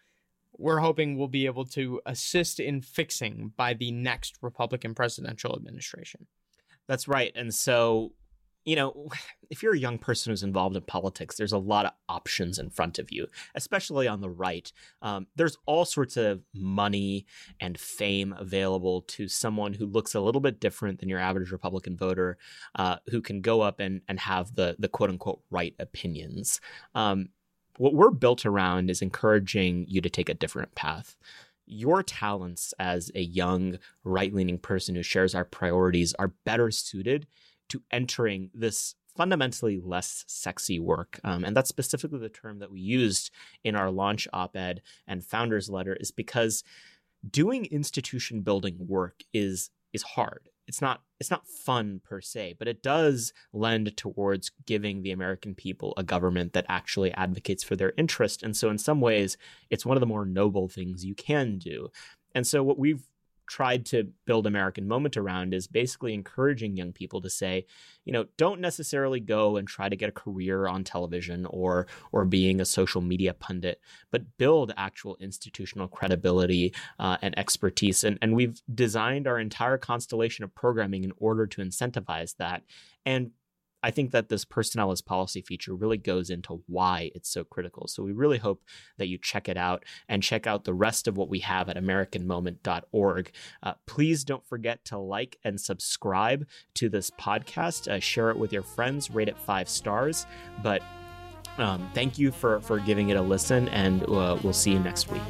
[0.58, 6.28] we're hoping we'll be able to assist in fixing by the next Republican presidential administration.
[6.88, 7.32] That's right.
[7.36, 8.14] And so
[8.66, 9.10] you know,
[9.50, 12.70] if you're a young person who's involved in politics, there's a lot of options in
[12.70, 14.72] front of you, especially on the right.
[15.02, 17.26] Um, there's all sorts of money
[17.60, 21.98] and fame available to someone who looks a little bit different than your average Republican
[21.98, 22.38] voter,
[22.76, 26.62] uh, who can go up and, and have the, the quote unquote right opinions.
[26.96, 27.30] Um,
[27.78, 31.16] what we're built around is encouraging you to take a different path
[31.66, 37.28] your talents as a young right leaning person who shares our priorities are better suited
[37.70, 41.20] to entering this fundamentally less sexy work.
[41.24, 43.32] Um, and that's specifically the term that we used
[43.64, 46.64] in our launch op ed and founders letter, is because
[47.30, 50.50] doing institution building work is is hard.
[50.68, 55.56] It's not it's not fun per se, but it does lend towards giving the American
[55.56, 58.44] people a government that actually advocates for their interest.
[58.44, 59.38] And so in some ways,
[59.70, 61.90] it's one of the more noble things you can do.
[62.36, 63.08] And so what we've
[63.48, 67.66] tried to build American Moment around is basically encouraging young people to say,
[68.06, 72.26] you know, don't necessarily go and try to get a career on television or or
[72.26, 73.82] being a social media pundit,
[74.12, 78.04] but build actual institutional credibility uh, and expertise.
[78.04, 82.64] And and we've designed our entire constellation of programming in order to incentivize that.
[83.06, 83.32] And
[83.84, 87.88] I think that this personnel as policy feature really goes into why it's so critical.
[87.88, 88.64] So we really hope
[88.98, 91.78] that you check it out and check out the rest of what we have at
[91.78, 93.32] AmericanMoment.org.
[93.62, 97.92] Uh, please don't forget to like and subscribe to this podcast.
[97.92, 99.12] Uh, share it with your friends.
[99.12, 100.26] Rate it five stars.
[100.64, 100.82] But
[101.58, 105.12] um, thank you for for giving it a listen, and uh, we'll see you next
[105.12, 105.22] week.